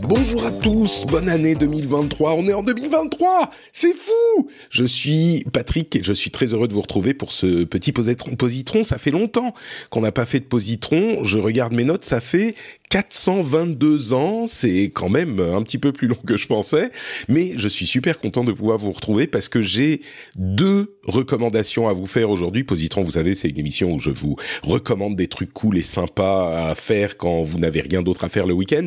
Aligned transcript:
Bonjour 0.00 0.46
à 0.46 0.52
tous, 0.52 1.06
bonne 1.06 1.28
année 1.28 1.54
2023. 1.54 2.34
On 2.34 2.46
est 2.46 2.52
en 2.52 2.62
2023, 2.62 3.50
c'est 3.72 3.94
fou. 3.94 4.48
Je 4.70 4.84
suis 4.84 5.44
Patrick 5.52 5.96
et 5.96 6.04
je 6.04 6.12
suis 6.12 6.30
très 6.30 6.52
heureux 6.52 6.68
de 6.68 6.72
vous 6.72 6.82
retrouver 6.82 7.14
pour 7.14 7.32
ce 7.32 7.64
petit 7.64 7.92
positron. 7.92 8.36
positron. 8.36 8.84
Ça 8.84 8.98
fait 8.98 9.10
longtemps 9.10 9.54
qu'on 9.90 10.02
n'a 10.02 10.12
pas 10.12 10.26
fait 10.26 10.40
de 10.40 10.44
positron. 10.44 11.24
Je 11.24 11.38
regarde 11.38 11.72
mes 11.72 11.84
notes, 11.84 12.04
ça 12.04 12.20
fait 12.20 12.54
422 12.90 14.12
ans. 14.12 14.46
C'est 14.46 14.90
quand 14.94 15.08
même 15.08 15.40
un 15.40 15.62
petit 15.62 15.78
peu 15.78 15.92
plus 15.92 16.06
long 16.06 16.18
que 16.26 16.36
je 16.36 16.46
pensais, 16.46 16.90
mais 17.28 17.54
je 17.56 17.68
suis 17.68 17.86
super 17.86 18.20
content 18.20 18.44
de 18.44 18.52
pouvoir 18.52 18.78
vous 18.78 18.92
retrouver 18.92 19.26
parce 19.26 19.48
que 19.48 19.62
j'ai 19.62 20.02
deux 20.36 20.98
recommandations 21.04 21.88
à 21.88 21.92
vous 21.92 22.06
faire 22.06 22.30
aujourd'hui. 22.30 22.64
Positron, 22.64 23.02
vous 23.02 23.12
savez, 23.12 23.34
c'est 23.34 23.48
une 23.48 23.58
émission 23.58 23.92
où 23.92 23.98
je 23.98 24.10
vous 24.10 24.36
recommande 24.62 25.16
des 25.16 25.28
trucs 25.28 25.52
cool 25.52 25.78
et 25.78 25.82
sympas 25.82 26.70
à 26.70 26.74
faire 26.74 27.16
quand 27.16 27.42
vous 27.42 27.58
n'avez 27.58 27.80
rien 27.80 28.02
d'autre 28.02 28.24
à 28.24 28.28
faire 28.28 28.46
le 28.46 28.54
week-end. 28.54 28.86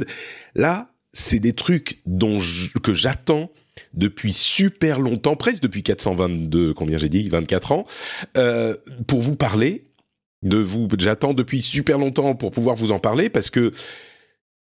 Là, 0.56 0.92
c'est 1.14 1.40
des 1.40 1.54
trucs 1.54 2.02
dont 2.06 2.40
que 2.84 2.94
j'attends 2.94 3.52
depuis 3.94 4.34
super 4.34 5.00
longtemps, 5.00 5.36
presque 5.36 5.62
depuis 5.62 5.84
422, 5.84 6.74
combien 6.74 6.98
j'ai 6.98 7.10
dit, 7.10 7.28
24 7.30 7.72
ans, 7.72 7.86
euh, 8.38 8.76
pour 9.08 9.22
vous 9.22 9.36
parler 9.36 9.87
de 10.44 10.58
vous. 10.58 10.88
J'attends 10.98 11.34
depuis 11.34 11.62
super 11.62 11.98
longtemps 11.98 12.36
pour 12.36 12.52
pouvoir 12.52 12.76
vous 12.76 12.92
en 12.92 13.00
parler 13.00 13.30
parce 13.30 13.50
que 13.50 13.72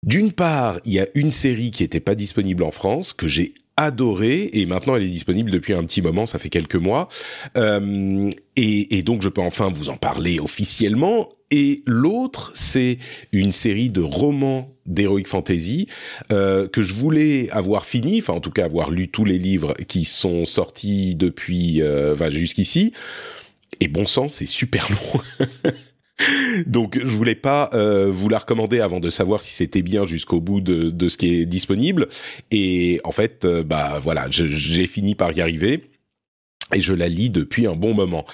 d'une 0.03 0.33
part, 0.33 0.81
il 0.85 0.93
y 0.93 1.01
a 1.01 1.07
une 1.15 1.31
série 1.31 1.71
qui 1.71 1.83
n'était 1.83 2.01
pas 2.01 2.15
disponible 2.15 2.63
en 2.63 2.71
France 2.71 3.13
que 3.13 3.27
j'ai 3.27 3.55
adorée 3.77 4.51
et 4.53 4.67
maintenant 4.67 4.95
elle 4.95 5.03
est 5.03 5.09
disponible 5.09 5.51
depuis 5.51 5.73
un 5.73 5.83
petit 5.83 6.01
moment, 6.01 6.27
ça 6.27 6.39
fait 6.39 6.49
quelques 6.49 6.77
mois. 6.77 7.09
Euh, 7.57 8.31
et, 8.57 8.99
et, 8.99 9.03
donc 9.03 9.23
je 9.23 9.29
peux 9.29 9.41
enfin 9.41 9.71
vous 9.71 9.89
en 9.89 9.97
parler 9.97 10.39
officiellement. 10.39 11.31
Et 11.51 11.83
l'autre, 11.87 12.51
c'est 12.55 12.99
une 13.33 13.53
série 13.53 13.91
de 13.91 14.01
romans 14.01 14.75
d'heroic 14.87 15.25
fantasy 15.27 15.89
euh, 16.33 16.69
que 16.69 16.83
je 16.83 16.95
voulais 16.95 17.49
avoir 17.51 17.85
fini, 17.85 18.21
enfin 18.21 18.35
en 18.35 18.41
tout 18.41 18.51
cas 18.51 18.65
avoir 18.65 18.91
lu 18.91 19.09
tous 19.09 19.25
les 19.25 19.39
livres 19.39 19.75
qui 19.89 20.05
sont 20.05 20.45
sortis 20.45 21.15
depuis 21.15 21.83
euh, 21.83 22.31
jusqu'ici. 22.31 22.93
Et 23.81 23.89
bon 23.89 24.07
sang, 24.07 24.29
c'est 24.29 24.47
super 24.47 24.89
long. 24.91 25.49
Donc 26.67 26.99
je 26.99 27.07
voulais 27.07 27.35
pas 27.35 27.71
euh, 27.75 28.09
vous 28.09 28.29
la 28.29 28.39
recommander 28.39 28.81
avant 28.81 29.01
de 29.01 29.11
savoir 29.11 29.43
si 29.43 29.51
c'était 29.51 29.83
bien 29.83 30.07
jusqu'au 30.07 30.41
bout 30.41 30.61
de, 30.61 30.91
de, 30.91 31.09
ce 31.09 31.17
qui 31.17 31.35
est 31.35 31.47
disponible. 31.47 32.09
Et 32.51 33.01
en 33.05 33.11
fait, 33.11 33.45
euh, 33.45 33.65
bah 33.65 34.01
voilà, 34.03 34.27
j'ai 34.31 34.87
fini 34.87 35.15
par 35.15 35.33
y 35.33 35.41
arriver 35.41 35.91
et 36.73 36.81
je 36.81 36.93
la 36.93 37.09
lis 37.09 37.31
depuis 37.31 37.67
un 37.67 37.75
bon 37.75 37.95
moment. 37.95 38.25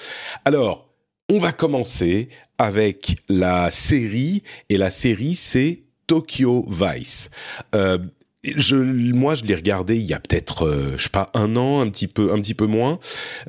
Alors, 0.45 0.93
on 1.29 1.39
va 1.39 1.53
commencer 1.53 2.29
avec 2.57 3.15
la 3.29 3.71
série 3.71 4.43
et 4.69 4.77
la 4.77 4.91
série 4.91 5.35
c'est 5.35 5.83
Tokyo 6.05 6.67
Vice. 6.69 7.29
Euh, 7.73 7.97
je, 8.43 8.75
moi, 8.75 9.35
je 9.35 9.43
l'ai 9.43 9.53
regardé 9.53 9.97
il 9.97 10.05
y 10.05 10.13
a 10.13 10.19
peut-être, 10.19 10.65
euh, 10.65 10.93
je 10.97 11.03
sais 11.03 11.09
pas, 11.09 11.29
un 11.33 11.55
an, 11.55 11.81
un 11.81 11.89
petit 11.89 12.07
peu, 12.07 12.33
un 12.33 12.41
petit 12.41 12.55
peu 12.55 12.65
moins, 12.65 12.99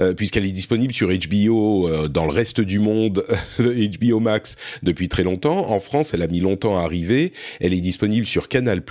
euh, 0.00 0.12
puisqu'elle 0.12 0.44
est 0.44 0.52
disponible 0.52 0.92
sur 0.92 1.08
HBO 1.08 1.88
euh, 1.88 2.08
dans 2.08 2.26
le 2.26 2.32
reste 2.32 2.60
du 2.60 2.78
monde, 2.78 3.24
HBO 3.58 4.20
Max 4.20 4.56
depuis 4.82 5.08
très 5.08 5.22
longtemps. 5.22 5.70
En 5.70 5.80
France, 5.80 6.12
elle 6.12 6.22
a 6.22 6.26
mis 6.26 6.40
longtemps 6.40 6.78
à 6.78 6.82
arriver. 6.82 7.32
Elle 7.60 7.72
est 7.72 7.80
disponible 7.80 8.26
sur 8.26 8.48
Canal+. 8.48 8.82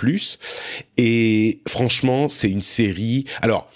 Et 0.96 1.62
franchement, 1.68 2.28
c'est 2.28 2.50
une 2.50 2.62
série. 2.62 3.24
Alors, 3.40 3.70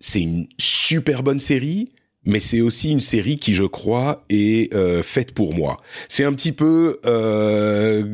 c'est 0.00 0.22
une 0.22 0.48
super 0.58 1.22
bonne 1.22 1.40
série 1.40 1.92
mais 2.26 2.40
c'est 2.40 2.60
aussi 2.60 2.90
une 2.90 3.00
série 3.00 3.36
qui, 3.36 3.54
je 3.54 3.64
crois, 3.64 4.24
est 4.28 4.74
euh, 4.74 5.02
faite 5.02 5.32
pour 5.32 5.54
moi. 5.54 5.78
C'est 6.08 6.24
un 6.24 6.32
petit 6.34 6.52
peu 6.52 6.98
euh, 7.06 8.04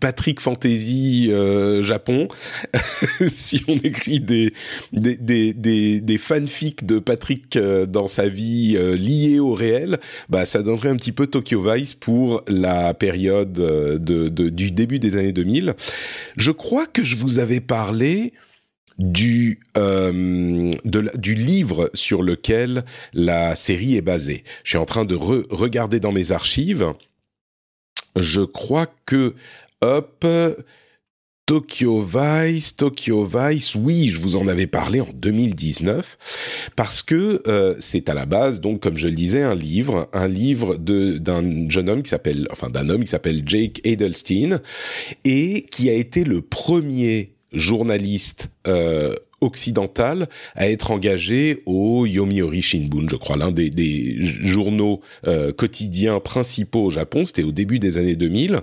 Patrick 0.00 0.40
Fantasy 0.40 1.28
euh, 1.30 1.82
Japon. 1.82 2.28
si 3.34 3.62
on 3.68 3.76
écrit 3.78 4.20
des 4.20 4.54
des, 4.92 5.16
des, 5.16 5.52
des, 5.52 6.00
des 6.00 6.18
fanfics 6.18 6.86
de 6.86 6.98
Patrick 6.98 7.56
euh, 7.56 7.84
dans 7.84 8.08
sa 8.08 8.28
vie 8.28 8.76
euh, 8.76 8.96
liés 8.96 9.40
au 9.40 9.52
réel, 9.52 9.98
bah 10.30 10.46
ça 10.46 10.62
donnerait 10.62 10.88
un 10.88 10.96
petit 10.96 11.12
peu 11.12 11.26
Tokyo 11.26 11.62
Vice 11.70 11.92
pour 11.92 12.42
la 12.48 12.94
période 12.94 13.52
de, 13.52 13.98
de, 13.98 14.48
du 14.48 14.70
début 14.70 14.98
des 14.98 15.16
années 15.18 15.32
2000. 15.32 15.74
Je 16.38 16.50
crois 16.50 16.86
que 16.86 17.04
je 17.04 17.16
vous 17.16 17.40
avais 17.40 17.60
parlé 17.60 18.32
du 18.98 19.60
euh, 19.76 20.70
du 20.84 21.34
livre 21.34 21.90
sur 21.94 22.22
lequel 22.22 22.84
la 23.12 23.54
série 23.54 23.96
est 23.96 24.02
basée. 24.02 24.44
Je 24.62 24.70
suis 24.70 24.78
en 24.78 24.86
train 24.86 25.04
de 25.04 25.14
regarder 25.14 26.00
dans 26.00 26.12
mes 26.12 26.32
archives. 26.32 26.92
Je 28.16 28.42
crois 28.42 28.86
que 29.06 29.34
hop 29.80 30.24
Tokyo 31.46 32.02
Vice, 32.02 32.74
Tokyo 32.74 33.26
Vice, 33.26 33.74
oui, 33.74 34.08
je 34.08 34.22
vous 34.22 34.36
en 34.36 34.48
avais 34.48 34.66
parlé 34.66 35.02
en 35.02 35.08
2019 35.12 36.70
parce 36.74 37.02
que 37.02 37.42
euh, 37.46 37.74
c'est 37.80 38.08
à 38.08 38.14
la 38.14 38.24
base, 38.24 38.62
donc 38.62 38.80
comme 38.80 38.96
je 38.96 39.08
le 39.08 39.14
disais, 39.14 39.42
un 39.42 39.54
livre, 39.54 40.08
un 40.14 40.26
livre 40.26 40.76
d'un 40.76 41.68
jeune 41.68 41.90
homme 41.90 42.02
qui 42.02 42.08
s'appelle, 42.08 42.48
enfin 42.50 42.70
d'un 42.70 42.88
homme 42.88 43.02
qui 43.02 43.10
s'appelle 43.10 43.42
Jake 43.44 43.82
Edelstein 43.84 44.62
et 45.26 45.66
qui 45.70 45.90
a 45.90 45.92
été 45.92 46.24
le 46.24 46.40
premier 46.40 47.33
journaliste 47.54 48.50
euh, 48.66 49.14
occidental 49.40 50.28
à 50.54 50.68
être 50.68 50.90
engagé 50.90 51.62
au 51.66 52.06
Yomiuri 52.06 52.62
Shimbun, 52.62 53.06
je 53.08 53.16
crois, 53.16 53.36
l'un 53.36 53.50
des, 53.50 53.70
des, 53.70 54.16
journaux 54.20 55.00
euh, 55.26 55.52
quotidiens 55.52 56.20
principaux 56.20 56.84
au 56.84 56.90
Japon. 56.90 57.24
C'était 57.24 57.42
au 57.42 57.52
début 57.52 57.78
des 57.78 57.98
années 57.98 58.16
2000 58.16 58.60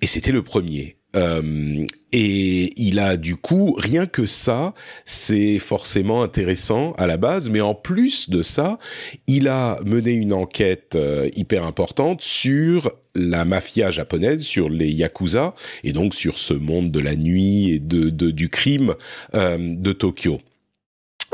et 0.00 0.06
c'était 0.06 0.32
le 0.32 0.42
premier. 0.42 0.96
Euh, 1.14 1.86
et 2.12 2.72
il 2.80 2.98
a 2.98 3.16
du 3.16 3.36
coup, 3.36 3.74
rien 3.78 4.06
que 4.06 4.26
ça, 4.26 4.74
c'est 5.04 5.58
forcément 5.58 6.22
intéressant 6.22 6.92
à 6.92 7.06
la 7.06 7.16
base, 7.16 7.50
mais 7.50 7.60
en 7.60 7.74
plus 7.74 8.30
de 8.30 8.42
ça, 8.42 8.78
il 9.26 9.48
a 9.48 9.78
mené 9.84 10.12
une 10.12 10.32
enquête 10.32 10.94
euh, 10.94 11.28
hyper 11.34 11.64
importante 11.64 12.20
sur 12.20 12.92
la 13.14 13.44
mafia 13.44 13.90
japonaise, 13.90 14.42
sur 14.42 14.68
les 14.68 14.90
yakuza, 14.90 15.54
et 15.82 15.92
donc 15.92 16.14
sur 16.14 16.38
ce 16.38 16.54
monde 16.54 16.90
de 16.90 17.00
la 17.00 17.16
nuit 17.16 17.70
et 17.70 17.78
de, 17.78 18.10
du 18.10 18.48
crime 18.48 18.94
euh, 19.34 19.58
de 19.58 19.92
Tokyo. 19.92 20.40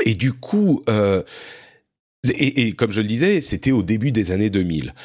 Et 0.05 0.15
du 0.15 0.33
coup, 0.33 0.83
et, 2.27 2.67
et 2.67 2.71
comme 2.73 2.91
je 2.91 3.01
le 3.01 3.07
disais, 3.07 3.41
c'était 3.41 3.71
au 3.71 3.83
début 3.83 4.11
des 4.11 4.31
années 4.31 4.49
2000. 4.49 4.95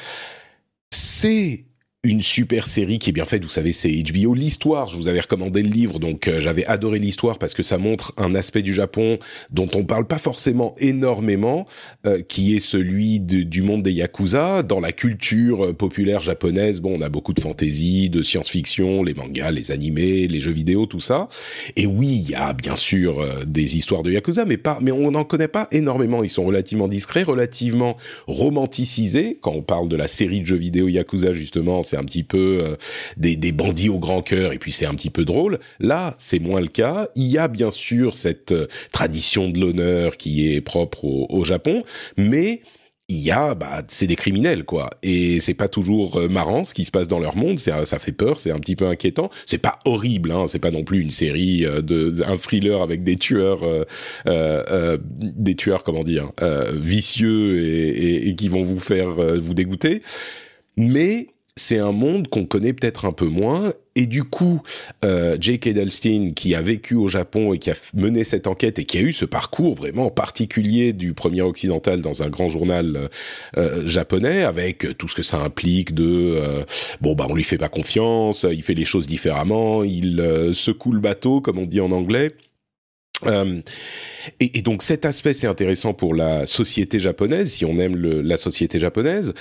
C'est 0.90 1.66
une 2.06 2.22
super 2.22 2.66
série 2.66 2.98
qui 2.98 3.10
est 3.10 3.12
bien 3.12 3.24
faite. 3.24 3.44
Vous 3.44 3.50
savez, 3.50 3.72
c'est 3.72 3.90
HBO. 3.90 4.34
L'histoire, 4.34 4.88
je 4.88 4.96
vous 4.96 5.08
avais 5.08 5.20
recommandé 5.20 5.62
le 5.62 5.68
livre, 5.68 5.98
donc 5.98 6.28
euh, 6.28 6.40
j'avais 6.40 6.64
adoré 6.66 6.98
l'histoire 6.98 7.38
parce 7.38 7.52
que 7.52 7.62
ça 7.62 7.78
montre 7.78 8.12
un 8.16 8.34
aspect 8.34 8.62
du 8.62 8.72
Japon 8.72 9.18
dont 9.50 9.68
on 9.74 9.84
parle 9.84 10.06
pas 10.06 10.18
forcément 10.18 10.74
énormément, 10.78 11.66
euh, 12.06 12.22
qui 12.22 12.54
est 12.54 12.60
celui 12.60 13.18
du 13.20 13.62
monde 13.62 13.82
des 13.82 13.92
yakuza. 13.92 14.62
Dans 14.62 14.80
la 14.80 14.92
culture 14.92 15.66
euh, 15.66 15.72
populaire 15.72 16.22
japonaise, 16.22 16.80
bon, 16.80 16.96
on 16.96 17.02
a 17.02 17.08
beaucoup 17.08 17.34
de 17.34 17.40
fantaisie, 17.40 18.08
de 18.08 18.22
science-fiction, 18.22 19.02
les 19.02 19.14
mangas, 19.14 19.50
les 19.50 19.72
animés, 19.72 20.28
les 20.28 20.40
jeux 20.40 20.52
vidéo, 20.52 20.86
tout 20.86 21.00
ça. 21.00 21.28
Et 21.74 21.86
oui, 21.86 22.22
il 22.24 22.30
y 22.30 22.34
a 22.34 22.52
bien 22.52 22.76
sûr 22.76 23.24
des 23.46 23.76
histoires 23.76 24.02
de 24.02 24.12
yakuza, 24.12 24.44
mais 24.44 24.56
pas, 24.56 24.78
mais 24.80 24.92
on 24.92 25.10
n'en 25.10 25.24
connaît 25.24 25.48
pas 25.48 25.66
énormément. 25.72 26.22
Ils 26.22 26.30
sont 26.30 26.44
relativement 26.44 26.88
discrets, 26.88 27.24
relativement 27.24 27.96
romanticisés. 28.28 29.38
Quand 29.40 29.52
on 29.52 29.62
parle 29.62 29.88
de 29.88 29.96
la 29.96 30.08
série 30.08 30.40
de 30.40 30.46
jeux 30.46 30.56
vidéo 30.56 30.88
yakuza, 30.88 31.32
justement, 31.32 31.82
un 31.96 32.04
petit 32.04 32.22
peu 32.22 32.60
euh, 32.62 32.76
des, 33.16 33.36
des, 33.36 33.52
bandits 33.52 33.88
au 33.88 33.98
grand 33.98 34.22
cœur 34.22 34.52
et 34.52 34.58
puis 34.58 34.72
c'est 34.72 34.86
un 34.86 34.94
petit 34.94 35.10
peu 35.10 35.24
drôle. 35.24 35.58
Là, 35.80 36.14
c'est 36.18 36.38
moins 36.38 36.60
le 36.60 36.68
cas. 36.68 37.08
Il 37.14 37.26
y 37.26 37.38
a 37.38 37.48
bien 37.48 37.70
sûr 37.70 38.14
cette 38.14 38.52
euh, 38.52 38.66
tradition 38.92 39.48
de 39.48 39.58
l'honneur 39.58 40.16
qui 40.16 40.52
est 40.52 40.60
propre 40.60 41.04
au, 41.04 41.26
au 41.30 41.44
Japon, 41.44 41.78
mais 42.16 42.62
il 43.08 43.18
y 43.18 43.30
a, 43.30 43.54
bah, 43.54 43.82
c'est 43.86 44.08
des 44.08 44.16
criminels, 44.16 44.64
quoi. 44.64 44.90
Et 45.02 45.38
c'est 45.38 45.54
pas 45.54 45.68
toujours 45.68 46.16
euh, 46.16 46.28
marrant 46.28 46.64
ce 46.64 46.74
qui 46.74 46.84
se 46.84 46.90
passe 46.90 47.06
dans 47.06 47.20
leur 47.20 47.36
monde. 47.36 47.58
C'est, 47.60 47.84
ça 47.84 47.98
fait 48.00 48.12
peur, 48.12 48.40
c'est 48.40 48.50
un 48.50 48.58
petit 48.58 48.74
peu 48.74 48.86
inquiétant. 48.86 49.30
C'est 49.46 49.58
pas 49.58 49.78
horrible, 49.84 50.32
hein. 50.32 50.46
C'est 50.48 50.58
pas 50.58 50.72
non 50.72 50.82
plus 50.82 51.00
une 51.00 51.10
série 51.10 51.64
euh, 51.64 51.82
de, 51.82 52.22
un 52.26 52.36
thriller 52.36 52.82
avec 52.82 53.04
des 53.04 53.16
tueurs, 53.16 53.62
euh, 53.62 53.84
euh 54.26 54.98
des 55.00 55.54
tueurs, 55.54 55.84
comment 55.84 56.02
dire, 56.02 56.32
vicieux 56.72 57.60
et, 57.60 57.88
et, 57.88 58.28
et, 58.28 58.34
qui 58.34 58.48
vont 58.48 58.62
vous 58.62 58.78
faire 58.78 59.14
vous 59.38 59.54
dégoûter. 59.54 60.02
Mais 60.76 61.28
c'est 61.56 61.78
un 61.78 61.92
monde 61.92 62.28
qu'on 62.28 62.44
connaît 62.44 62.74
peut-être 62.74 63.06
un 63.06 63.12
peu 63.12 63.26
moins. 63.26 63.72
Et 63.98 64.04
du 64.04 64.24
coup, 64.24 64.60
euh, 65.06 65.38
Jake 65.40 65.66
Edelstein, 65.66 66.32
qui 66.34 66.54
a 66.54 66.60
vécu 66.60 66.94
au 66.94 67.08
Japon 67.08 67.54
et 67.54 67.58
qui 67.58 67.70
a 67.70 67.74
mené 67.94 68.24
cette 68.24 68.46
enquête 68.46 68.78
et 68.78 68.84
qui 68.84 68.98
a 68.98 69.00
eu 69.00 69.14
ce 69.14 69.24
parcours 69.24 69.74
vraiment 69.74 70.10
particulier 70.10 70.92
du 70.92 71.14
premier 71.14 71.40
occidental 71.40 72.02
dans 72.02 72.22
un 72.22 72.28
grand 72.28 72.48
journal 72.48 72.96
euh, 72.96 73.08
euh 73.56 73.86
japonais, 73.86 74.44
avec 74.44 74.98
tout 74.98 75.08
ce 75.08 75.14
que 75.14 75.22
ça 75.22 75.38
implique 75.38 75.94
de 75.94 76.36
euh, 76.36 76.64
bon 77.00 77.14
bah 77.14 77.26
on 77.30 77.34
lui 77.34 77.44
fait 77.44 77.56
pas 77.56 77.70
confiance, 77.70 78.44
il 78.50 78.62
fait 78.62 78.74
les 78.74 78.84
choses 78.84 79.06
différemment, 79.06 79.82
il 79.82 80.20
euh, 80.20 80.52
secoue 80.52 80.92
le 80.92 81.00
bateau 81.00 81.40
comme 81.40 81.58
on 81.58 81.66
dit 81.66 81.80
en 81.80 81.90
anglais. 81.90 82.34
Euh, 83.24 83.60
et, 84.40 84.60
donc 84.62 84.82
cet 84.82 85.06
aspect 85.06 85.32
c'est 85.32 85.46
intéressant 85.46 85.94
pour 85.94 86.14
la 86.14 86.46
société 86.46 87.00
japonaise, 87.00 87.50
si 87.50 87.64
on 87.64 87.78
aime 87.78 87.96
la 87.96 88.36
société 88.36 88.78
japonaise. 88.78 89.32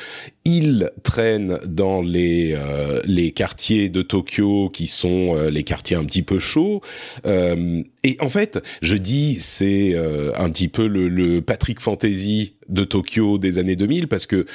Il 0.45 0.91
traîne 1.03 1.59
dans 1.65 2.01
les 2.01 2.53
euh, 2.55 3.29
quartiers 3.35 3.89
de 3.89 4.01
Tokyo 4.01 4.69
qui 4.69 4.87
sont 4.87 5.35
euh, 5.35 5.49
les 5.49 5.63
quartiers 5.63 5.97
un 5.97 6.05
petit 6.05 6.23
peu 6.23 6.39
chauds. 6.39 6.81
Et 7.25 8.17
en 8.19 8.29
fait, 8.29 8.61
je 8.83 8.95
dis 8.95 9.39
c'est 9.39 9.95
un 10.37 10.49
petit 10.51 10.67
peu 10.67 10.87
le, 10.87 11.09
le 11.09 11.41
Patrick 11.41 11.79
Fantasy 11.79 12.54
de 12.69 12.83
Tokyo 12.83 13.37
des 13.37 13.57
années 13.57 13.75
2000 13.75 14.07
parce 14.07 14.25
que 14.25 14.45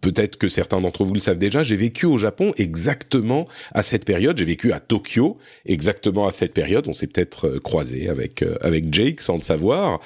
peut-être 0.00 0.36
que 0.36 0.48
certains 0.48 0.80
d'entre 0.80 1.04
vous 1.04 1.14
le 1.14 1.20
savent 1.20 1.38
déjà, 1.38 1.62
j'ai 1.62 1.76
vécu 1.76 2.06
au 2.06 2.18
Japon 2.18 2.52
exactement 2.56 3.48
à 3.72 3.82
cette 3.82 4.04
période. 4.04 4.38
J'ai 4.38 4.44
vécu 4.44 4.72
à 4.72 4.80
Tokyo 4.80 5.38
exactement 5.66 6.26
à 6.26 6.30
cette 6.30 6.54
période. 6.54 6.86
On 6.88 6.92
s'est 6.92 7.06
peut-être 7.06 7.48
euh, 7.48 7.60
croisé 7.60 8.08
avec 8.08 8.42
euh, 8.42 8.56
avec 8.60 8.92
Jake 8.92 9.20
sans 9.20 9.36
le 9.36 9.42
savoir. 9.42 10.00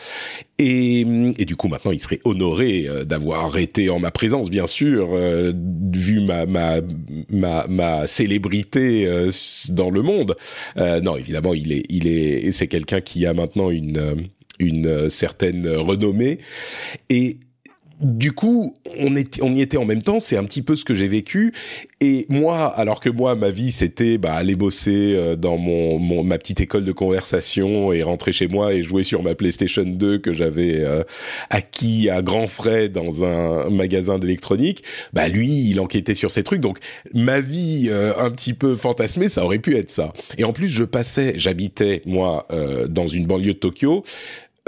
Et, 0.59 1.01
et, 1.01 1.45
du 1.45 1.57
coup, 1.57 1.67
maintenant, 1.67 1.91
il 1.91 2.01
serait 2.01 2.21
honoré 2.25 2.87
euh, 2.87 3.05
d'avoir 3.05 3.59
été 3.59 3.91
en 3.91 3.99
ma 3.99 4.13
présence, 4.13 4.49
bien 4.49 4.67
sûr, 4.67 5.17
vu 5.93 6.21
ma 6.21 6.47
ma 6.47 6.77
ma, 7.29 7.67
ma 7.67 8.07
célébrité 8.07 9.09
dans 9.71 9.91
le 9.91 10.03
monde. 10.03 10.37
non, 10.77 11.17
évidemment, 11.17 11.55
il 11.55 11.73
est 11.73 11.85
il 11.89 12.07
est 12.07 12.53
c'est 12.53 12.69
quelqu'un 12.69 13.01
qui 13.01 13.27
a 13.27 13.35
maintenant 13.35 13.71
une 13.71 14.29
une 14.59 15.11
certaine 15.11 15.67
renommée 15.69 16.39
et 17.11 17.39
du 18.03 18.33
coup, 18.33 18.75
on, 18.99 19.15
on 19.43 19.55
y 19.55 19.61
était 19.61 19.77
en 19.77 19.85
même 19.85 20.03
temps. 20.03 20.19
C'est 20.21 20.37
un 20.37 20.45
petit 20.45 20.63
peu 20.63 20.75
ce 20.75 20.85
que 20.85 20.95
j'ai 20.95 21.09
vécu. 21.09 21.53
Et 22.01 22.27
moi, 22.29 22.67
alors 22.67 22.99
que 22.99 23.09
moi, 23.09 23.37
ma 23.37 23.51
vie, 23.51 23.71
c'était 23.71 24.19
bah, 24.19 24.35
aller 24.35 24.57
bosser 24.57 25.15
euh, 25.15 25.37
dans 25.37 25.57
mon, 25.57 26.25
ma 26.25 26.37
petite 26.37 26.61
école 26.61 26.85
de 26.85 26.91
conversation 26.91 27.93
et 27.93 28.03
rentrer 28.03 28.33
chez 28.33 28.49
moi 28.49 28.75
et 28.75 28.83
jouer 28.83 29.05
sur 29.05 29.23
ma 29.23 29.37
PlayStation 29.37 29.85
2 29.85 30.19
que 30.19 30.33
j'avais 30.33 30.81
euh, 30.81 31.05
acquis 31.49 32.11
à 32.11 32.21
grands 32.23 32.49
frais 32.49 32.89
dans 32.89 33.25
un 33.25 33.71
magasin 33.71 34.19
d'électronique. 34.19 34.83
Bah 35.13 35.29
lui, 35.29 35.69
il 35.69 35.79
enquêtait 35.79 36.15
sur 36.15 36.33
ces 36.33 36.43
trucs. 36.43 36.61
Donc 36.61 36.79
ma 37.15 37.41
vie 37.41 37.87
euh, 37.89 38.13
un 38.19 38.33
petit 38.33 38.55
peu 38.55 38.75
fantasmée, 38.75 39.29
ça 39.29 39.45
aurait 39.45 39.61
pu 39.61 39.77
être 39.77 39.91
ça. 39.91 40.13
Et 40.39 40.45
en 40.45 40.53
plus, 40.53 40.67
je 40.67 40.83
passais, 40.83 41.35
j'habitais 41.37 42.03
moi 42.05 42.49
dans 42.89 43.07
une 43.07 43.27
banlieue 43.27 43.55
de 43.55 43.59
Tokyo. 43.59 44.05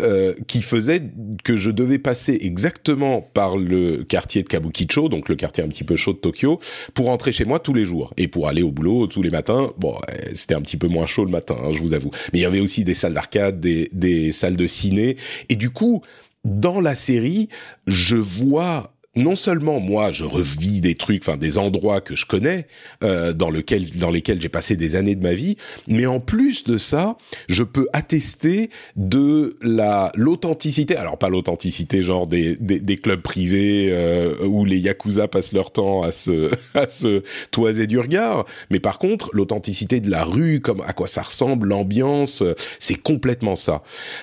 Euh, 0.00 0.34
qui 0.48 0.60
faisait 0.60 1.04
que 1.44 1.56
je 1.56 1.70
devais 1.70 2.00
passer 2.00 2.36
exactement 2.40 3.22
par 3.22 3.56
le 3.56 4.02
quartier 4.02 4.42
de 4.42 4.48
Kabukicho, 4.48 5.08
donc 5.08 5.28
le 5.28 5.36
quartier 5.36 5.62
un 5.62 5.68
petit 5.68 5.84
peu 5.84 5.94
chaud 5.94 6.14
de 6.14 6.18
Tokyo, 6.18 6.58
pour 6.94 7.06
rentrer 7.06 7.30
chez 7.30 7.44
moi 7.44 7.60
tous 7.60 7.74
les 7.74 7.84
jours 7.84 8.12
et 8.16 8.26
pour 8.26 8.48
aller 8.48 8.62
au 8.62 8.72
boulot 8.72 9.06
tous 9.06 9.22
les 9.22 9.30
matins. 9.30 9.72
Bon, 9.78 9.94
c'était 10.34 10.56
un 10.56 10.62
petit 10.62 10.78
peu 10.78 10.88
moins 10.88 11.06
chaud 11.06 11.24
le 11.24 11.30
matin, 11.30 11.56
hein, 11.62 11.70
je 11.72 11.78
vous 11.78 11.94
avoue. 11.94 12.10
Mais 12.32 12.40
il 12.40 12.42
y 12.42 12.44
avait 12.44 12.58
aussi 12.58 12.82
des 12.82 12.94
salles 12.94 13.14
d'arcade, 13.14 13.60
des 13.60 14.32
salles 14.32 14.56
de 14.56 14.66
ciné, 14.66 15.16
et 15.48 15.54
du 15.54 15.70
coup, 15.70 16.02
dans 16.44 16.80
la 16.80 16.96
série, 16.96 17.48
je 17.86 18.16
vois 18.16 18.93
non 19.16 19.36
seulement 19.36 19.80
moi 19.80 20.12
je 20.12 20.24
revis 20.24 20.80
des 20.80 20.94
trucs, 20.94 21.22
enfin 21.22 21.36
des 21.36 21.58
endroits 21.58 22.00
que 22.00 22.16
je 22.16 22.26
connais, 22.26 22.66
euh, 23.02 23.32
dans 23.32 23.50
lequel 23.50 23.90
dans 23.96 24.10
lesquels 24.10 24.40
j'ai 24.40 24.48
passé 24.48 24.76
des 24.76 24.96
années 24.96 25.14
de 25.14 25.22
ma 25.22 25.34
vie, 25.34 25.56
mais 25.86 26.06
en 26.06 26.20
plus 26.20 26.64
de 26.64 26.78
ça, 26.78 27.16
je 27.48 27.62
peux 27.62 27.86
attester 27.92 28.70
de 28.96 29.56
la 29.62 30.12
l'authenticité. 30.14 30.96
Alors 30.96 31.18
pas 31.18 31.28
l'authenticité 31.28 32.02
genre 32.02 32.26
des, 32.26 32.56
des, 32.56 32.80
des 32.80 32.96
clubs 32.96 33.22
privés 33.22 33.88
euh, 33.90 34.46
où 34.46 34.64
les 34.64 34.78
yakuza 34.78 35.28
passent 35.28 35.52
leur 35.52 35.70
temps 35.70 36.02
à 36.02 36.12
se 36.12 36.50
à 36.74 36.88
se 36.88 37.22
toiser 37.50 37.86
du 37.86 37.98
regard, 37.98 38.46
mais 38.70 38.80
par 38.80 38.98
contre 38.98 39.30
l'authenticité 39.32 40.00
de 40.00 40.10
la 40.10 40.24
rue, 40.24 40.60
comme 40.60 40.82
à 40.86 40.92
quoi 40.92 41.06
ça 41.06 41.22
ressemble, 41.22 41.68
l'ambiance, 41.68 42.42
c'est 42.78 43.00
complètement 43.00 43.56
ça. 43.56 43.82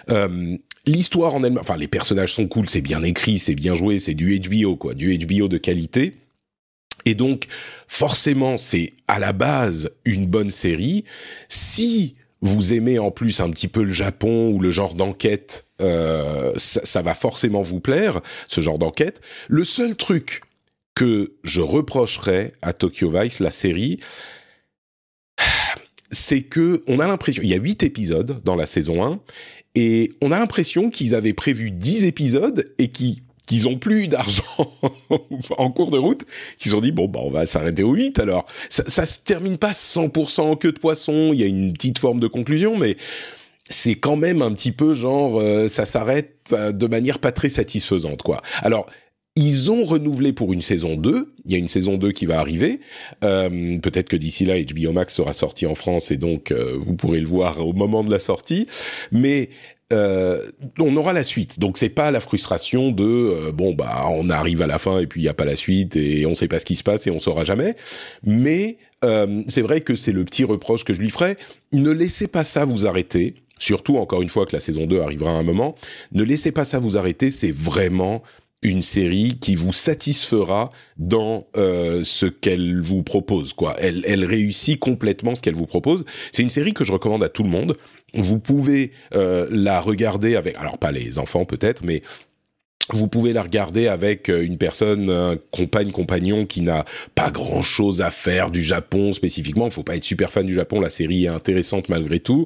Euh, 0.09 0.57
l'histoire 0.85 1.35
en 1.35 1.43
elle-même, 1.43 1.59
enfin 1.59 1.77
les 1.77 1.87
personnages 1.87 2.33
sont 2.33 2.47
cool, 2.47 2.69
c'est 2.69 2.81
bien 2.81 3.03
écrit, 3.03 3.39
c'est 3.39 3.55
bien 3.55 3.75
joué, 3.75 3.99
c'est 3.99 4.13
du 4.13 4.39
HBO 4.39 4.75
quoi, 4.75 4.93
du 4.93 5.17
HBO 5.17 5.47
de 5.47 5.57
qualité. 5.57 6.15
Et 7.05 7.15
donc 7.15 7.47
forcément 7.87 8.57
c'est 8.57 8.93
à 9.07 9.19
la 9.19 9.33
base 9.33 9.91
une 10.05 10.27
bonne 10.27 10.49
série. 10.49 11.05
Si 11.49 12.15
vous 12.41 12.73
aimez 12.73 12.99
en 12.99 13.11
plus 13.11 13.39
un 13.39 13.49
petit 13.51 13.67
peu 13.67 13.83
le 13.83 13.93
Japon 13.93 14.49
ou 14.49 14.59
le 14.59 14.71
genre 14.71 14.95
d'enquête, 14.95 15.65
euh, 15.79 16.51
ça, 16.55 16.81
ça, 16.83 17.01
va 17.01 17.13
forcément 17.13 17.61
vous 17.61 17.79
plaire, 17.79 18.21
ce 18.47 18.61
genre 18.61 18.79
d'enquête. 18.79 19.21
Le 19.47 19.63
seul 19.63 19.95
truc 19.95 20.41
que 20.95 21.33
je 21.43 21.61
reprocherais 21.61 22.53
à 22.61 22.73
Tokyo 22.73 23.11
Vice, 23.11 23.39
la 23.39 23.51
série, 23.51 23.99
c'est 26.11 26.41
que 26.41 26.83
on 26.87 26.99
a 26.99 27.07
l'impression, 27.07 27.41
il 27.43 27.49
y 27.49 27.53
a 27.53 27.57
huit 27.57 27.83
épisodes 27.83 28.41
dans 28.43 28.55
la 28.55 28.65
saison 28.65 29.03
1, 29.03 29.19
et 29.75 30.11
on 30.21 30.31
a 30.31 30.39
l'impression 30.39 30.89
qu'ils 30.89 31.15
avaient 31.15 31.33
prévu 31.33 31.71
10 31.71 32.05
épisodes 32.05 32.65
et 32.77 32.89
qui 32.89 33.23
qu'ils 33.47 33.67
ont 33.67 33.77
plus 33.77 34.07
d'argent 34.07 34.43
en 35.57 35.71
cours 35.71 35.91
de 35.91 35.97
route, 35.97 36.25
qu'ils 36.57 36.75
ont 36.75 36.79
dit 36.79 36.91
bon 36.91 37.07
bah 37.07 37.19
on 37.23 37.31
va 37.31 37.45
s'arrêter 37.45 37.83
au 37.83 37.93
8 37.93 38.19
alors. 38.19 38.45
Ça, 38.69 38.83
ça 38.87 39.05
se 39.05 39.19
termine 39.19 39.57
pas 39.57 39.71
100% 39.71 40.41
en 40.41 40.55
queue 40.55 40.71
de 40.71 40.79
poisson, 40.79 41.31
il 41.33 41.39
y 41.39 41.43
a 41.43 41.47
une 41.47 41.73
petite 41.73 41.99
forme 41.99 42.19
de 42.19 42.27
conclusion 42.27 42.77
mais 42.77 42.97
c'est 43.69 43.95
quand 43.95 44.15
même 44.15 44.41
un 44.41 44.53
petit 44.53 44.71
peu 44.71 44.93
genre 44.93 45.39
euh, 45.39 45.67
ça 45.67 45.85
s'arrête 45.85 46.49
euh, 46.53 46.71
de 46.71 46.87
manière 46.87 47.19
pas 47.19 47.31
très 47.31 47.49
satisfaisante 47.49 48.21
quoi. 48.21 48.41
Alors 48.61 48.87
ils 49.35 49.71
ont 49.71 49.85
renouvelé 49.85 50.33
pour 50.33 50.53
une 50.53 50.61
saison 50.61 50.95
2. 50.95 51.33
Il 51.45 51.51
y 51.51 51.55
a 51.55 51.57
une 51.57 51.67
saison 51.67 51.97
2 51.97 52.11
qui 52.11 52.25
va 52.25 52.39
arriver. 52.39 52.81
Euh, 53.23 53.79
Peut-être 53.79 54.09
que 54.09 54.17
d'ici 54.17 54.45
là, 54.45 54.55
HBO 54.61 54.91
Max 54.91 55.15
sera 55.15 55.33
sorti 55.33 55.65
en 55.65 55.75
France 55.75 56.11
et 56.11 56.17
donc 56.17 56.51
euh, 56.51 56.75
vous 56.77 56.95
pourrez 56.95 57.21
le 57.21 57.27
voir 57.27 57.65
au 57.65 57.73
moment 57.73 58.03
de 58.03 58.11
la 58.11 58.19
sortie. 58.19 58.67
Mais 59.11 59.49
euh, 59.91 60.39
on 60.79 60.95
aura 60.95 61.13
la 61.13 61.23
suite. 61.23 61.59
Donc 61.59 61.77
c'est 61.77 61.89
pas 61.89 62.11
la 62.11 62.19
frustration 62.19 62.91
de 62.91 63.03
euh, 63.03 63.51
bon 63.51 63.73
bah 63.73 64.05
on 64.09 64.29
arrive 64.29 64.61
à 64.61 64.67
la 64.67 64.79
fin 64.79 64.99
et 64.99 65.07
puis 65.07 65.21
il 65.21 65.23
y 65.25 65.29
a 65.29 65.33
pas 65.33 65.45
la 65.45 65.55
suite 65.55 65.95
et 65.95 66.25
on 66.25 66.35
sait 66.35 66.47
pas 66.47 66.59
ce 66.59 66.65
qui 66.65 66.75
se 66.75 66.83
passe 66.83 67.07
et 67.07 67.11
on 67.11 67.19
saura 67.19 67.43
jamais. 67.43 67.75
Mais 68.23 68.77
euh, 69.03 69.43
c'est 69.47 69.61
vrai 69.61 69.81
que 69.81 69.95
c'est 69.95 70.11
le 70.11 70.23
petit 70.23 70.43
reproche 70.43 70.83
que 70.83 70.93
je 70.93 71.01
lui 71.01 71.09
ferai. 71.09 71.37
Ne 71.73 71.91
laissez 71.91 72.27
pas 72.27 72.43
ça 72.43 72.65
vous 72.65 72.85
arrêter. 72.87 73.35
Surtout 73.59 73.97
encore 73.97 74.23
une 74.23 74.29
fois 74.29 74.47
que 74.47 74.55
la 74.55 74.59
saison 74.59 74.87
2 74.87 75.01
arrivera 75.01 75.31
à 75.31 75.35
un 75.35 75.43
moment. 75.43 75.75
Ne 76.13 76.23
laissez 76.23 76.51
pas 76.51 76.65
ça 76.65 76.79
vous 76.79 76.97
arrêter. 76.97 77.29
C'est 77.29 77.51
vraiment 77.51 78.23
une 78.61 78.81
série 78.81 79.37
qui 79.39 79.55
vous 79.55 79.73
satisfera 79.73 80.69
dans 80.97 81.47
euh, 81.57 82.03
ce 82.03 82.27
qu'elle 82.27 82.79
vous 82.79 83.01
propose. 83.03 83.53
Quoi, 83.53 83.75
elle, 83.79 84.25
réussit 84.25 84.79
complètement 84.79 85.33
ce 85.35 85.41
qu'elle 85.41 85.55
vous 85.55 85.65
propose. 85.65 86.05
C'est 86.31 86.43
une 86.43 86.49
série 86.49 86.73
que 86.73 86.83
je 86.83 86.91
recommande 86.91 87.23
à 87.23 87.29
tout 87.29 87.43
le 87.43 87.49
monde. 87.49 87.75
Vous 88.13 88.39
pouvez 88.39 88.91
euh, 89.15 89.47
la 89.49 89.79
regarder 89.79 90.35
avec, 90.35 90.55
alors 90.57 90.77
pas 90.77 90.91
les 90.91 91.17
enfants 91.17 91.45
peut-être, 91.45 91.83
mais 91.83 92.01
vous 92.89 93.07
pouvez 93.07 93.33
la 93.33 93.43
regarder 93.43 93.87
avec 93.87 94.29
euh, 94.29 94.43
une 94.43 94.57
personne, 94.57 95.09
un 95.09 95.37
compagne, 95.51 95.91
compagnon 95.91 96.45
qui 96.45 96.61
n'a 96.61 96.85
pas 97.15 97.31
grand 97.31 97.61
chose 97.61 98.01
à 98.01 98.11
faire 98.11 98.51
du 98.51 98.61
Japon 98.61 99.11
spécifiquement. 99.11 99.65
Il 99.65 99.71
faut 99.71 99.83
pas 99.83 99.95
être 99.95 100.03
super 100.03 100.31
fan 100.31 100.45
du 100.45 100.53
Japon. 100.53 100.79
La 100.79 100.89
série 100.89 101.25
est 101.25 101.29
intéressante 101.29 101.89
malgré 101.89 102.19
tout. 102.19 102.45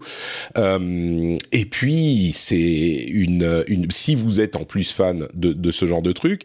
Euh, 0.57 1.37
et 1.51 1.65
puis 1.65 2.31
c'est 2.33 3.05
une, 3.07 3.63
une, 3.67 3.89
si 3.91 4.15
vous 4.15 4.39
êtes 4.39 4.55
en 4.55 4.63
plus 4.63 4.91
fan 4.91 5.27
de, 5.33 5.53
de 5.53 5.71
ce 5.71 5.85
genre 5.85 6.01
de 6.01 6.11
truc, 6.11 6.43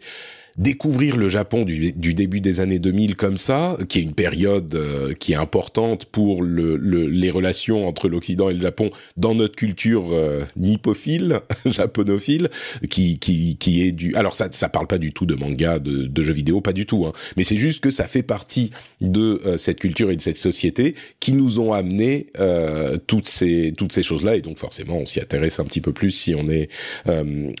découvrir 0.57 1.17
le 1.17 1.29
Japon 1.29 1.63
du, 1.63 1.93
du, 1.93 2.13
début 2.13 2.41
des 2.41 2.59
années 2.59 2.79
2000 2.79 3.15
comme 3.15 3.37
ça, 3.37 3.77
qui 3.89 3.99
est 3.99 4.03
une 4.03 4.13
période 4.13 4.73
euh, 4.75 5.13
qui 5.13 5.33
est 5.33 5.35
importante 5.35 6.05
pour 6.05 6.43
le, 6.43 6.75
le, 6.75 7.07
les 7.07 7.29
relations 7.29 7.87
entre 7.87 8.09
l'Occident 8.09 8.49
et 8.49 8.53
le 8.53 8.61
Japon 8.61 8.89
dans 9.17 9.35
notre 9.35 9.55
culture 9.55 10.09
euh, 10.11 10.43
nippophile, 10.55 11.41
japonophile, 11.65 12.49
qui, 12.89 13.19
qui, 13.19 13.57
qui 13.57 13.83
est 13.83 13.91
du... 13.91 14.15
Alors 14.15 14.35
ça 14.35 14.47
ça 14.51 14.69
parle 14.69 14.87
pas 14.87 14.97
du 14.97 15.13
tout 15.13 15.25
de 15.25 15.35
manga, 15.35 15.79
de, 15.79 16.05
de 16.05 16.23
jeux 16.23 16.33
vidéo, 16.33 16.61
pas 16.61 16.73
du 16.73 16.85
tout, 16.85 17.05
hein, 17.05 17.13
mais 17.37 17.43
c'est 17.43 17.57
juste 17.57 17.79
que 17.79 17.89
ça 17.89 18.07
fait 18.07 18.23
partie 18.23 18.71
de 18.99 19.41
euh, 19.45 19.57
cette 19.57 19.79
culture 19.79 20.11
et 20.11 20.15
de 20.15 20.21
cette 20.21 20.37
société 20.37 20.95
qui 21.19 21.33
nous 21.33 21.59
ont 21.59 21.73
amené 21.73 22.27
euh, 22.39 22.97
toutes 23.07 23.27
ces, 23.27 23.73
toutes 23.77 23.93
ces 23.93 24.03
choses-là, 24.03 24.35
et 24.35 24.41
donc 24.41 24.57
forcément 24.57 24.97
on 24.97 25.05
s'y 25.05 25.19
intéresse 25.21 25.59
un 25.59 25.65
petit 25.65 25.81
peu 25.81 25.93
plus 25.93 26.11
si 26.11 26.35
on 26.35 26.49
est 26.49 26.69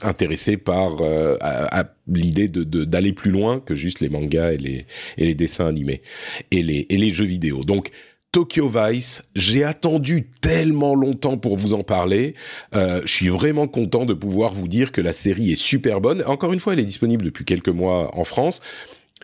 intéressé 0.01 0.57
par... 0.57 1.01
À, 1.41 1.79
à, 1.79 1.85
l'idée 2.07 2.47
de 2.47 2.63
d'aller 2.83 3.13
plus 3.13 3.31
loin 3.31 3.59
que 3.59 3.75
juste 3.75 3.99
les 3.99 4.09
mangas 4.09 4.53
et 4.53 4.57
les 4.57 4.85
et 5.17 5.25
les 5.25 5.35
dessins 5.35 5.67
animés 5.67 6.01
et 6.51 6.63
les 6.63 6.85
et 6.89 6.97
les 6.97 7.13
jeux 7.13 7.25
vidéo. 7.25 7.63
Donc 7.63 7.91
Tokyo 8.31 8.69
Vice, 8.69 9.23
j'ai 9.35 9.65
attendu 9.65 10.29
tellement 10.39 10.95
longtemps 10.95 11.37
pour 11.37 11.57
vous 11.57 11.73
en 11.73 11.83
parler. 11.83 12.33
Euh, 12.73 13.01
je 13.03 13.11
suis 13.11 13.27
vraiment 13.27 13.67
content 13.67 14.05
de 14.05 14.13
pouvoir 14.13 14.53
vous 14.53 14.69
dire 14.69 14.93
que 14.93 15.01
la 15.01 15.11
série 15.11 15.51
est 15.51 15.57
super 15.57 15.99
bonne. 15.99 16.23
Encore 16.25 16.53
une 16.53 16.61
fois, 16.61 16.71
elle 16.71 16.79
est 16.79 16.85
disponible 16.85 17.25
depuis 17.25 17.43
quelques 17.43 17.67
mois 17.67 18.17
en 18.17 18.23
France 18.23 18.61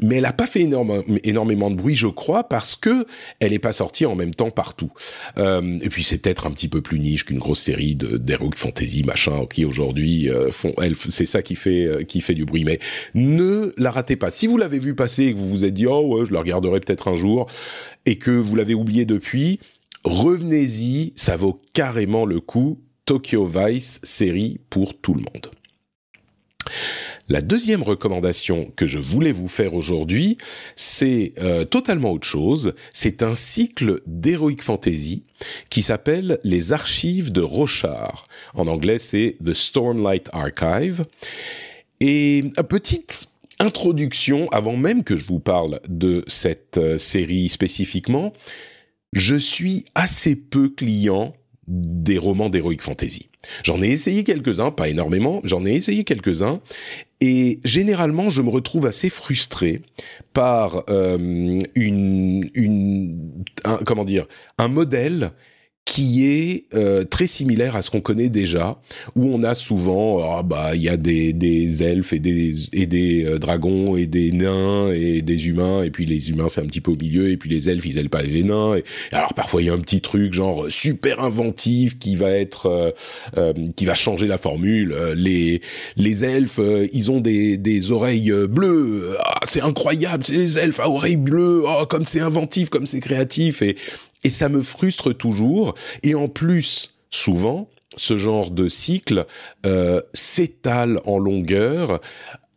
mais 0.02 0.18
elle 0.18 0.24
n'a 0.24 0.34
pas 0.34 0.48
fait 0.48 0.62
énormément 0.62 1.72
de 1.72 1.76
bruit, 1.76 1.96
je 1.96 2.08
crois, 2.08 2.44
parce 2.48 2.76
que 2.76 3.06
elle 3.40 3.52
n'est 3.52 3.60
pas 3.60 3.74
sortie 3.74 4.06
en 4.06 4.16
même 4.16 4.34
temps 4.34 4.52
partout. 4.52 4.92
Euh, 5.38 5.78
et 5.82 5.90
puis 5.90 6.04
c'est 6.04 6.18
peut-être 6.18 6.46
un 6.46 6.52
petit 6.52 6.68
peu 6.68 6.82
plus 6.82 7.00
niche 7.00 7.26
qu'une 7.26 7.40
grosse 7.40 7.60
série 7.60 7.96
de 7.96 8.18
d'heroic 8.18 8.56
fantasy 8.56 9.04
machin 9.04 9.46
qui 9.50 9.66
aujourd'hui 9.66 10.30
euh, 10.30 10.52
font. 10.52 10.74
Elle, 10.82 10.96
c'est 10.96 11.26
ça 11.26 11.42
qui 11.42 11.56
fait 11.56 11.86
euh, 11.86 12.04
qui 12.04 12.22
fait 12.22 12.36
du 12.36 12.46
bruit. 12.46 12.64
Mais 12.64 12.80
ne 13.14 13.74
la 13.78 13.92
ratez 13.92 14.16
pas. 14.16 14.32
Si 14.32 14.48
vous 14.48 14.58
l'avez 14.58 14.80
vu 14.80 14.96
passer 14.96 15.26
et 15.26 15.34
que 15.34 15.40
vous 15.40 15.50
vous 15.50 15.66
êtes 15.66 15.74
dit 15.74 15.88
oh 15.88 16.18
ouais, 16.18 16.26
je 16.26 16.34
la 16.34 16.40
regarderai 16.40 16.80
peut-être 16.80 17.08
un 17.08 17.16
jour 17.16 17.48
et 18.06 18.18
que 18.18 18.32
vous 18.32 18.56
l'avez 18.56 18.74
oublié 18.74 19.06
depuis, 19.06 19.60
revenez-y. 20.04 21.14
Ça 21.16 21.38
vaut 21.38 21.62
carrément 21.74 22.26
le 22.26 22.40
coup. 22.40 22.82
Tokyo 23.06 23.46
Vice 23.46 24.02
série 24.04 24.60
pour 24.70 25.00
tout 25.00 25.14
le 25.14 25.22
monde. 25.22 25.50
La 27.30 27.42
deuxième 27.42 27.84
recommandation 27.84 28.72
que 28.78 28.88
je 28.88 29.00
voulais 29.00 29.34
vous 29.34 29.50
faire 29.50 29.74
aujourd'hui, 29.74 30.38
c'est 30.78 31.34
euh, 31.40 31.66
totalement 31.66 32.12
autre 32.12 32.28
chose. 32.28 32.74
C'est 32.94 33.22
un 33.22 33.36
cycle 33.36 34.02
d'heroic 34.06 34.62
fantasy 34.62 35.24
qui 35.70 35.82
s'appelle 35.82 36.40
Les 36.46 36.72
Archives 36.72 37.34
de 37.34 37.42
Rochard. 37.42 38.26
En 38.54 38.68
anglais, 38.68 38.98
c'est 38.98 39.36
The 39.44 39.54
Stormlight 39.54 40.30
Archive. 40.32 41.04
Et 42.00 42.38
une 42.40 42.54
petite 42.54 43.28
introduction, 43.60 44.48
avant 44.52 44.78
même 44.78 45.04
que 45.04 45.18
je 45.18 45.26
vous 45.26 45.40
parle 45.40 45.82
de 45.90 46.24
cette 46.28 46.78
euh, 46.78 46.98
série 46.98 47.50
spécifiquement, 47.50 48.32
je 49.12 49.36
suis 49.36 49.84
assez 49.96 50.36
peu 50.38 50.70
client 50.70 51.34
des 51.68 52.18
romans 52.18 52.50
d'heroic 52.50 52.78
fantasy. 52.80 53.30
J'en 53.64 53.82
ai 53.82 53.90
essayé 53.90 54.24
quelques-uns, 54.24 54.72
pas 54.72 54.90
énormément, 54.90 55.42
j'en 55.44 55.66
ai 55.66 55.74
essayé 55.74 56.04
quelques-uns, 56.04 56.62
et 57.20 57.60
généralement, 57.64 58.30
je 58.30 58.42
me 58.42 58.50
retrouve 58.50 58.86
assez 58.86 59.10
frustré 59.10 59.82
par 60.34 60.84
euh, 60.90 61.60
une, 61.76 62.50
une 62.54 63.44
un, 63.66 63.78
comment 63.78 64.06
dire, 64.06 64.28
un 64.58 64.68
modèle 64.68 65.32
qui 65.88 66.28
est 66.28 66.66
euh, 66.76 67.06
très 67.06 67.28
similaire 67.28 67.78
à 67.78 67.82
ce 67.82 67.90
qu'on 67.90 68.02
connaît 68.02 68.28
déjà, 68.28 68.78
où 69.16 69.34
on 69.34 69.42
a 69.42 69.54
souvent, 69.54 70.20
ah 70.38 70.44
bah 70.44 70.76
il 70.76 70.82
y 70.82 70.90
a 70.90 70.98
des, 70.98 71.32
des 71.32 71.82
elfes 71.82 72.12
et 72.12 72.20
des 72.20 72.54
et 72.74 72.86
des 72.86 73.26
euh, 73.26 73.40
dragons 73.40 73.96
et 73.96 74.06
des 74.06 74.34
nains 74.34 74.92
et 74.92 75.22
des 75.22 75.48
humains, 75.48 75.84
et 75.84 75.90
puis 75.90 76.06
les 76.06 76.30
humains 76.30 76.50
c'est 76.50 76.60
un 76.60 76.66
petit 76.66 76.82
peu 76.82 76.92
au 76.92 76.98
milieu, 76.98 77.30
et 77.32 77.38
puis 77.38 77.50
les 77.50 77.70
elfes 77.70 77.86
ils 77.86 77.98
aiment 77.98 78.10
pas 78.10 78.22
les 78.22 78.44
nains. 78.44 78.76
Et, 78.76 78.84
alors 79.14 79.34
parfois 79.34 79.62
il 79.62 79.68
y 79.68 79.70
a 79.70 79.74
un 79.74 79.80
petit 79.80 80.02
truc 80.02 80.34
genre 80.34 80.66
super 80.70 81.22
inventif 81.22 81.98
qui 81.98 82.18
va 82.18 82.32
être 82.32 82.94
euh, 83.38 83.54
qui 83.78 83.86
va 83.86 83.96
changer 83.96 84.28
la 84.28 84.38
formule. 84.38 84.94
Les 85.16 85.62
les 85.96 86.26
elfes 86.26 86.60
ils 86.92 87.12
ont 87.12 87.22
des 87.22 87.58
des 87.58 87.92
oreilles 87.92 88.34
bleues, 88.50 89.16
ah, 89.24 89.40
c'est 89.48 89.62
incroyable, 89.62 90.26
c'est 90.26 90.34
les 90.34 90.58
elfes 90.58 90.82
à 90.82 90.90
oreilles 90.90 91.16
bleues, 91.16 91.64
oh 91.66 91.86
comme 91.86 92.06
c'est 92.06 92.20
inventif, 92.20 92.70
comme 92.70 92.86
c'est 92.86 93.00
créatif 93.00 93.62
et 93.62 93.78
et 94.24 94.30
ça 94.30 94.50
me 94.50 94.62
frustre 94.62 95.14
toujours. 95.14 95.76
Et 96.04 96.16
en 96.16 96.28
plus, 96.28 96.96
souvent, 97.10 97.70
ce 97.96 98.18
genre 98.18 98.52
de 98.52 98.68
cycle 98.68 99.26
euh, 99.66 100.02
s'étale 100.14 101.00
en 101.06 101.18
longueur 101.18 102.02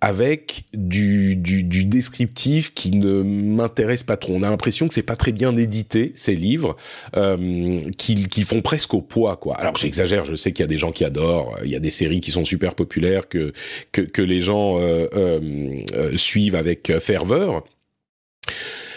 avec 0.00 0.64
du, 0.72 1.36
du, 1.36 1.62
du, 1.62 1.84
descriptif 1.84 2.72
qui 2.72 2.92
ne 2.92 3.22
m'intéresse 3.22 4.02
pas 4.02 4.16
trop. 4.16 4.32
On 4.34 4.42
a 4.42 4.48
l'impression 4.48 4.88
que 4.88 4.94
c'est 4.94 5.02
pas 5.02 5.16
très 5.16 5.32
bien 5.32 5.54
édité 5.56 6.12
ces 6.14 6.34
livres, 6.34 6.76
euh, 7.16 7.82
qui, 7.98 8.26
qui 8.28 8.42
font 8.44 8.62
presque 8.62 8.94
au 8.94 9.02
poids 9.02 9.36
quoi. 9.36 9.56
Alors 9.56 9.76
j'exagère, 9.76 10.24
je 10.24 10.34
sais 10.34 10.52
qu'il 10.52 10.62
y 10.62 10.64
a 10.64 10.68
des 10.68 10.78
gens 10.78 10.90
qui 10.90 11.04
adorent, 11.04 11.58
il 11.64 11.70
y 11.70 11.76
a 11.76 11.80
des 11.80 11.90
séries 11.90 12.20
qui 12.20 12.30
sont 12.30 12.44
super 12.44 12.74
populaires 12.74 13.28
que 13.28 13.52
que, 13.92 14.00
que 14.00 14.22
les 14.22 14.40
gens 14.40 14.78
euh, 14.78 15.06
euh, 15.14 15.82
euh 15.94 16.16
suivent 16.16 16.54
avec 16.54 16.98
ferveur 16.98 17.64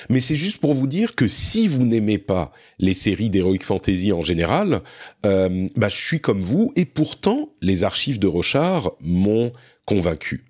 mais 0.09 0.19
c'est 0.19 0.35
juste 0.35 0.57
pour 0.57 0.73
vous 0.73 0.87
dire 0.87 1.15
que 1.15 1.27
si 1.27 1.67
vous 1.67 1.85
n'aimez 1.85 2.17
pas 2.17 2.51
les 2.79 2.93
séries 2.93 3.29
d'heroic 3.29 3.63
fantasy 3.63 4.11
en 4.11 4.21
général, 4.21 4.81
euh, 5.25 5.67
bah, 5.75 5.89
je 5.89 5.97
suis 5.97 6.19
comme 6.19 6.41
vous, 6.41 6.71
et 6.75 6.85
pourtant, 6.85 7.49
les 7.61 7.83
archives 7.83 8.19
de 8.19 8.27
Rochard 8.27 8.93
m'ont 9.01 9.51
convaincu. 9.85 10.45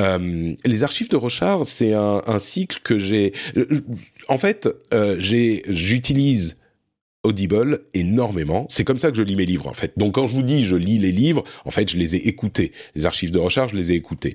Euh, 0.00 0.54
les 0.64 0.82
archives 0.82 1.10
de 1.10 1.16
Rochard, 1.16 1.66
c'est 1.66 1.92
un, 1.92 2.38
cycle 2.38 2.80
que 2.82 2.98
j'ai... 2.98 3.32
Euh, 3.56 3.66
en 4.28 4.38
fait, 4.38 4.68
euh, 4.94 5.16
j'utilise 5.18 6.56
Audible 7.24 7.82
énormément. 7.94 8.66
C'est 8.68 8.82
comme 8.82 8.98
ça 8.98 9.12
que 9.12 9.16
je 9.16 9.22
lis 9.22 9.36
mes 9.36 9.46
livres 9.46 9.68
en 9.68 9.74
fait. 9.74 9.92
Donc 9.96 10.16
quand 10.16 10.26
je 10.26 10.34
vous 10.34 10.42
dis 10.42 10.64
je 10.64 10.74
lis 10.74 10.98
les 10.98 11.12
livres, 11.12 11.44
en 11.64 11.70
fait 11.70 11.88
je 11.88 11.96
les 11.96 12.16
ai 12.16 12.26
écoutés. 12.26 12.72
Les 12.96 13.06
archives 13.06 13.30
de 13.30 13.38
recherche, 13.38 13.70
je 13.70 13.76
les 13.76 13.92
ai 13.92 13.94
écoutés. 13.94 14.34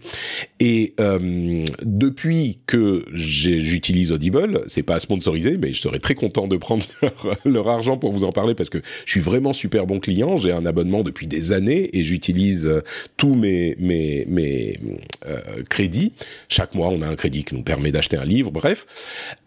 Et 0.62 0.94
euh, 1.01 1.65
depuis 1.84 2.60
que 2.65 3.06
j'utilise 3.12 4.13
Audible, 4.13 4.62
c'est 4.67 4.84
pas 4.84 5.01
sponsorisé, 5.01 5.58
mais 5.58 5.74
je 5.74 5.82
serais 5.82 6.00
très 6.00 6.15
content 6.15 6.48
de 6.48 6.56
prendre 6.56 6.86
leur, 7.46 7.67
argent 7.67 7.98
pour 7.98 8.13
vous 8.13 8.24
en 8.24 8.32
parler 8.32 8.56
parce 8.56 8.70
que 8.70 8.82
je 9.06 9.12
suis 9.12 9.20
vraiment 9.20 9.51
super 9.51 9.86
bon 9.86 10.00
client. 10.00 10.38
J'ai 10.38 10.53
un 10.53 10.65
abonnement 10.65 11.03
depuis 11.03 11.27
des 11.27 11.51
années 11.51 11.89
et 11.91 12.06
j'utilise 12.06 12.67
euh, 12.67 12.84
tous 13.17 13.36
mes 13.36 13.75
mes 13.79 14.25
mes 14.29 14.79
euh, 15.25 15.41
crédits. 15.70 16.13
Chaque 16.48 16.74
mois, 16.74 16.88
on 16.88 17.01
a 17.01 17.08
un 17.08 17.15
crédit 17.15 17.44
qui 17.44 17.53
nous 17.53 17.63
permet 17.63 17.91
d'acheter 17.91 18.15
un 18.15 18.24
livre. 18.24 18.50
Bref. 18.50 18.86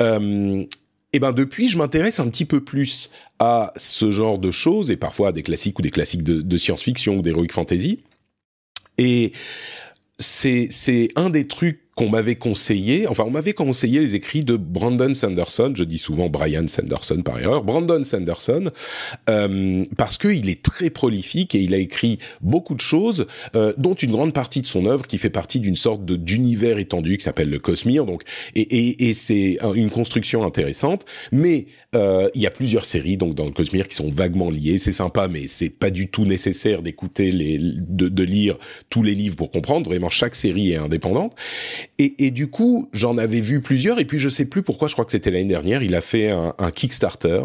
Euh, 0.03 0.65
et 1.13 1.19
ben 1.19 1.33
depuis, 1.33 1.69
je 1.69 1.77
m'intéresse 1.77 2.21
un 2.21 2.29
petit 2.29 2.45
peu 2.45 2.63
plus 2.63 3.11
à 3.39 3.73
ce 3.77 4.11
genre 4.11 4.39
de 4.39 4.51
choses 4.51 4.91
et 4.91 4.97
parfois 4.97 5.29
à 5.29 5.33
des 5.33 5.43
classiques 5.43 5.79
ou 5.79 5.83
des 5.83 5.91
classiques 5.91 6.23
de, 6.23 6.57
science-fiction 6.57 7.17
ou 7.17 7.23
d'heroic 7.23 7.49
fantasy. 7.51 8.03
Et 8.99 9.33
c'est 10.19 10.69
c'est 10.71 11.09
un 11.17 11.31
des 11.31 11.49
trucs 11.49 11.90
qu'on 12.01 12.09
m'avait 12.09 12.37
conseillé, 12.37 13.07
enfin 13.09 13.25
on 13.27 13.31
m'avait 13.31 13.53
conseillé 13.53 14.01
les 14.01 14.15
écrits 14.15 14.43
de 14.43 14.57
Brandon 14.57 15.13
Sanderson, 15.13 15.75
je 15.77 15.85
dis 15.85 15.99
souvent 15.99 16.31
Brian 16.31 16.67
Sanderson 16.67 17.21
par 17.23 17.39
erreur, 17.39 17.63
Brandon 17.63 18.03
Sanderson, 18.03 18.71
euh, 19.29 19.85
parce 19.99 20.17
qu'il 20.17 20.49
est 20.49 20.63
très 20.63 20.89
prolifique 20.89 21.55
et 21.55 21.59
il 21.59 21.75
a 21.75 21.77
écrit 21.77 22.19
beaucoup 22.41 22.75
de 22.75 22.81
choses, 22.81 23.27
euh, 23.55 23.75
dont 23.77 23.93
une 23.93 24.13
grande 24.13 24.33
partie 24.33 24.63
de 24.63 24.67
son 24.67 24.87
œuvre 24.87 25.07
qui 25.07 25.19
fait 25.19 25.29
partie 25.29 25.61
d'une 25.61 25.77
sorte 25.77 26.07
d'univers 26.07 26.79
étendu 26.79 27.19
qui 27.19 27.25
s'appelle 27.25 27.51
le 27.51 27.59
Cosmere, 27.59 28.07
donc 28.07 28.23
et, 28.55 28.63
et, 28.63 29.11
et 29.11 29.13
c'est 29.13 29.59
une 29.75 29.91
construction 29.91 30.43
intéressante, 30.43 31.05
mais 31.33 31.67
euh, 31.95 32.31
il 32.35 32.41
y 32.41 32.47
a 32.47 32.51
plusieurs 32.51 32.87
séries 32.87 33.19
donc 33.19 33.35
dans 33.35 33.45
le 33.45 33.51
Cosmere 33.51 33.87
qui 33.87 33.97
sont 33.97 34.11
vaguement 34.11 34.49
liées, 34.49 34.79
c'est 34.79 34.93
sympa, 34.93 35.29
mais 35.29 35.49
c'est 35.49 35.69
pas 35.69 35.91
du 35.91 36.09
tout 36.09 36.25
nécessaire 36.25 36.81
d'écouter 36.81 37.31
les, 37.31 37.59
de, 37.59 38.09
de 38.09 38.23
lire 38.23 38.57
tous 38.89 39.03
les 39.03 39.15
livres 39.15 39.37
pour 39.37 39.51
comprendre, 39.51 39.91
vraiment 39.91 40.09
chaque 40.09 40.35
série 40.35 40.73
est 40.73 40.77
indépendante. 40.77 41.37
Et, 42.01 42.15
et 42.19 42.31
du 42.31 42.47
coup, 42.47 42.89
j'en 42.95 43.19
avais 43.19 43.43
vu 43.43 43.61
plusieurs. 43.61 44.01
Et 44.01 44.07
puis, 44.07 44.19
je 44.19 44.31
sais 44.31 44.47
plus 44.47 44.63
pourquoi. 44.63 44.89
Je 44.89 44.95
crois 44.95 45.05
que 45.05 45.11
c'était 45.11 45.31
l'année 45.31 45.45
dernière. 45.45 45.83
Il 45.83 45.95
a 45.95 46.01
fait 46.01 46.31
un, 46.31 46.55
un 46.59 46.71
Kickstarter, 46.71 47.43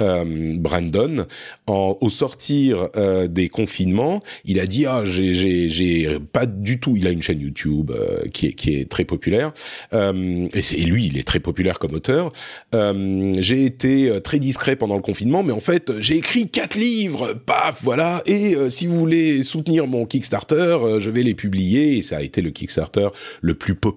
euh, 0.00 0.56
Brandon, 0.58 1.26
en, 1.68 1.96
au 2.00 2.10
sortir 2.10 2.88
euh, 2.96 3.28
des 3.28 3.48
confinements. 3.48 4.18
Il 4.44 4.58
a 4.58 4.66
dit 4.66 4.86
ah 4.86 5.04
j'ai 5.04 6.18
pas 6.32 6.46
du 6.46 6.80
tout. 6.80 6.96
Il 6.96 7.06
a 7.06 7.10
une 7.10 7.22
chaîne 7.22 7.40
YouTube 7.40 7.92
euh, 7.92 8.24
qui 8.32 8.48
est 8.48 8.52
qui 8.54 8.74
est 8.74 8.90
très 8.90 9.04
populaire. 9.04 9.52
Euh, 9.92 10.48
et 10.52 10.62
c'est 10.62 10.78
lui, 10.78 11.06
il 11.06 11.16
est 11.16 11.22
très 11.22 11.38
populaire 11.38 11.78
comme 11.78 11.94
auteur. 11.94 12.32
Euh, 12.74 13.32
j'ai 13.38 13.64
été 13.64 14.08
euh, 14.08 14.18
très 14.18 14.40
discret 14.40 14.74
pendant 14.74 14.96
le 14.96 15.02
confinement, 15.02 15.44
mais 15.44 15.52
en 15.52 15.60
fait, 15.60 15.92
j'ai 16.00 16.16
écrit 16.16 16.48
quatre 16.48 16.74
livres. 16.74 17.34
Paf, 17.46 17.78
voilà. 17.84 18.24
Et 18.26 18.56
si 18.68 18.88
vous 18.88 18.98
voulez 18.98 19.44
soutenir 19.44 19.86
mon 19.86 20.06
Kickstarter, 20.06 20.98
je 20.98 21.08
vais 21.08 21.22
les 21.22 21.34
publier. 21.34 21.98
Et 21.98 22.02
ça 22.02 22.16
a 22.16 22.22
été 22.22 22.40
le 22.40 22.50
Kickstarter 22.50 23.06
le 23.42 23.54
plus 23.54 23.76
populaire 23.76 23.91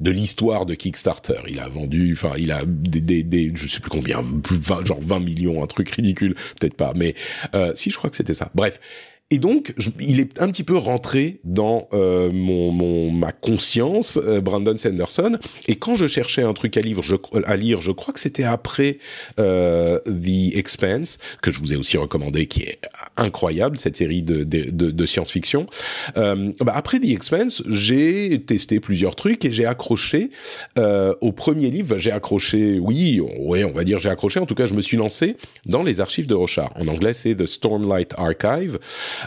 de 0.00 0.10
l'histoire 0.10 0.66
de 0.66 0.74
Kickstarter. 0.74 1.40
Il 1.48 1.60
a 1.60 1.68
vendu, 1.68 2.12
enfin, 2.12 2.34
il 2.38 2.52
a 2.52 2.62
des, 2.66 3.00
des, 3.00 3.22
des, 3.22 3.52
je 3.54 3.68
sais 3.68 3.80
plus 3.80 3.90
combien, 3.90 4.22
20, 4.22 4.86
genre 4.86 5.00
20 5.00 5.20
millions, 5.20 5.62
un 5.62 5.66
truc 5.66 5.90
ridicule, 5.90 6.34
peut-être 6.58 6.76
pas, 6.76 6.92
mais 6.94 7.14
euh, 7.54 7.72
si, 7.74 7.90
je 7.90 7.96
crois 7.96 8.10
que 8.10 8.16
c'était 8.16 8.34
ça. 8.34 8.50
Bref, 8.54 8.80
et 9.30 9.38
donc, 9.38 9.74
je, 9.76 9.90
il 9.98 10.20
est 10.20 10.40
un 10.40 10.48
petit 10.52 10.62
peu 10.62 10.76
rentré 10.76 11.40
dans 11.42 11.88
euh, 11.92 12.30
mon, 12.32 12.70
mon, 12.70 13.10
ma 13.10 13.32
conscience, 13.32 14.20
euh, 14.22 14.40
Brandon 14.40 14.76
Sanderson. 14.76 15.38
Et 15.66 15.74
quand 15.74 15.96
je 15.96 16.06
cherchais 16.06 16.42
un 16.42 16.52
truc 16.52 16.76
à, 16.76 16.80
lire, 16.80 17.02
je, 17.02 17.16
à 17.44 17.56
lire, 17.56 17.80
je 17.80 17.90
crois 17.90 18.14
que 18.14 18.20
c'était 18.20 18.44
après 18.44 18.98
euh, 19.40 19.98
The 20.06 20.56
Expanse, 20.56 21.18
que 21.42 21.50
je 21.50 21.58
vous 21.58 21.72
ai 21.72 21.76
aussi 21.76 21.96
recommandé, 21.96 22.46
qui 22.46 22.62
est 22.62 22.78
incroyable, 23.16 23.78
cette 23.78 23.96
série 23.96 24.22
de, 24.22 24.44
de, 24.44 24.70
de, 24.70 25.06
science-fiction. 25.06 25.66
Euh, 26.16 26.52
bah 26.60 26.74
après 26.76 27.00
The 27.00 27.06
Expanse, 27.06 27.64
j'ai 27.68 28.40
testé 28.46 28.78
plusieurs 28.78 29.16
trucs 29.16 29.44
et 29.44 29.52
j'ai 29.52 29.66
accroché 29.66 30.30
euh, 30.78 31.14
au 31.20 31.32
premier 31.32 31.70
livre. 31.70 31.98
J'ai 31.98 32.12
accroché, 32.12 32.78
oui, 32.78 33.20
ouais, 33.40 33.64
on 33.64 33.72
va 33.72 33.82
dire 33.82 33.98
j'ai 33.98 34.08
accroché. 34.08 34.38
En 34.38 34.46
tout 34.46 34.54
cas, 34.54 34.68
je 34.68 34.74
me 34.74 34.80
suis 34.80 34.96
lancé 34.96 35.36
dans 35.64 35.82
les 35.82 36.00
archives 36.00 36.28
de 36.28 36.34
Rochard. 36.34 36.72
En 36.76 36.86
anglais, 36.86 37.12
c'est 37.12 37.34
The 37.34 37.46
Stormlight 37.46 38.14
Archive. 38.16 38.78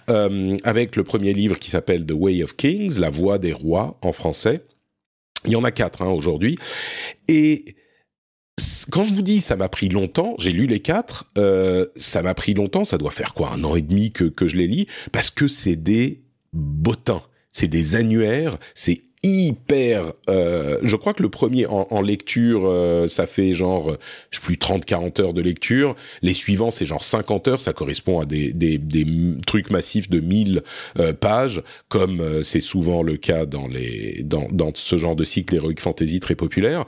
Avec 0.08 0.96
le 0.96 1.04
premier 1.04 1.34
livre 1.34 1.58
qui 1.60 1.70
s'appelle 1.70 2.06
The 2.06 2.14
Way 2.14 2.44
of 2.44 2.56
Kings, 2.56 3.00
La 3.00 3.10
Voix 3.10 3.38
des 3.38 3.54
rois 3.54 3.98
en 4.02 4.12
français. 4.12 4.66
Il 5.46 5.52
y 5.52 5.56
en 5.56 5.64
a 5.64 5.72
quatre 5.72 6.02
hein, 6.02 6.10
aujourd'hui. 6.10 6.58
Et 7.28 7.76
quand 8.92 9.04
je 9.04 9.14
vous 9.14 9.22
dis 9.22 9.42
ça 9.42 9.56
m'a 9.56 9.70
pris 9.70 9.90
longtemps, 9.90 10.36
j'ai 10.38 10.52
lu 10.52 10.66
les 10.68 10.80
quatre, 10.80 11.32
euh, 11.38 11.88
ça 11.96 12.22
m'a 12.22 12.34
pris 12.34 12.54
longtemps, 12.54 12.86
ça 12.86 12.98
doit 12.98 13.12
faire 13.12 13.34
quoi, 13.34 13.52
un 13.52 13.64
an 13.64 13.76
et 13.76 13.82
demi 13.82 14.12
que, 14.12 14.26
que 14.26 14.48
je 14.48 14.58
les 14.58 14.68
lis, 14.68 14.88
parce 15.12 15.30
que 15.30 15.48
c'est 15.48 15.76
des 15.76 16.24
bottins, 16.54 17.24
c'est 17.52 17.68
des 17.68 17.96
annuaires, 17.96 18.58
c'est 18.76 19.02
hyper. 19.24 20.14
Euh, 20.30 20.78
je 20.84 20.96
crois 20.96 21.14
que 21.14 21.22
le 21.22 21.30
premier 21.30 21.66
en, 21.66 22.02
lecture, 22.02 22.62
euh, 22.66 23.08
ça 23.08 23.26
fait 23.26 23.54
genre, 23.54 23.98
je 24.32 24.38
sais 24.38 24.44
plus 24.44 24.56
30-40 24.56 25.22
heures 25.22 25.34
de 25.34 25.42
lecture. 25.42 25.96
Les 26.22 26.34
suivants, 26.34 26.72
c'est 26.72 26.86
genre 26.86 27.04
50 27.04 27.48
heures. 27.50 27.62
Ça 27.62 27.74
correspond 27.74 28.22
à 28.22 28.26
des, 28.26 28.54
des, 28.54 28.78
des 28.78 29.06
trucs 29.46 29.72
massifs 29.72 30.10
de 30.10 30.20
1000 30.20 30.64
euh, 31.00 31.14
pages, 31.14 31.62
comme 31.90 32.22
euh, 32.22 32.44
c'est 32.44 32.62
souvent 32.62 33.04
le 33.04 33.18
cas 33.18 33.46
dans 33.46 33.68
les 33.68 34.24
dans, 34.24 34.48
dans 34.52 34.72
ce 34.74 34.98
genre 34.98 35.16
de 35.16 35.24
cycle 35.24 35.56
heroic 35.56 35.76
fantasy 35.80 36.20
très 36.20 36.36
populaire. 36.36 36.86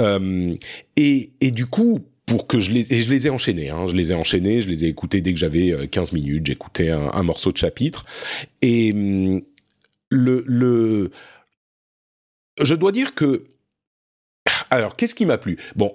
et, 0.00 1.30
et 1.40 1.50
du 1.50 1.66
coup, 1.66 2.00
pour 2.26 2.46
que 2.46 2.60
je 2.60 2.70
les 2.70 2.92
et 2.92 3.02
je 3.02 3.10
les 3.10 3.26
ai 3.26 3.30
enchaînés 3.30 3.68
hein, 3.68 3.86
je 3.86 3.94
les 3.94 4.12
ai 4.12 4.14
enchaînés 4.14 4.62
je 4.62 4.68
les 4.68 4.86
ai 4.86 4.88
écoutés 4.88 5.20
dès 5.20 5.34
que 5.34 5.38
j'avais 5.38 5.74
15 5.88 6.12
minutes 6.12 6.46
j'écoutais 6.46 6.88
un, 6.88 7.10
un 7.12 7.22
morceau 7.22 7.52
de 7.52 7.58
chapitre 7.58 8.06
et 8.62 8.92
hum, 8.92 9.42
le 10.08 10.42
le 10.46 11.10
je 12.60 12.74
dois 12.74 12.92
dire 12.92 13.14
que 13.14 13.44
alors 14.70 14.96
qu'est-ce 14.96 15.14
qui 15.14 15.26
m'a 15.26 15.38
plu? 15.38 15.58
Bon, 15.76 15.94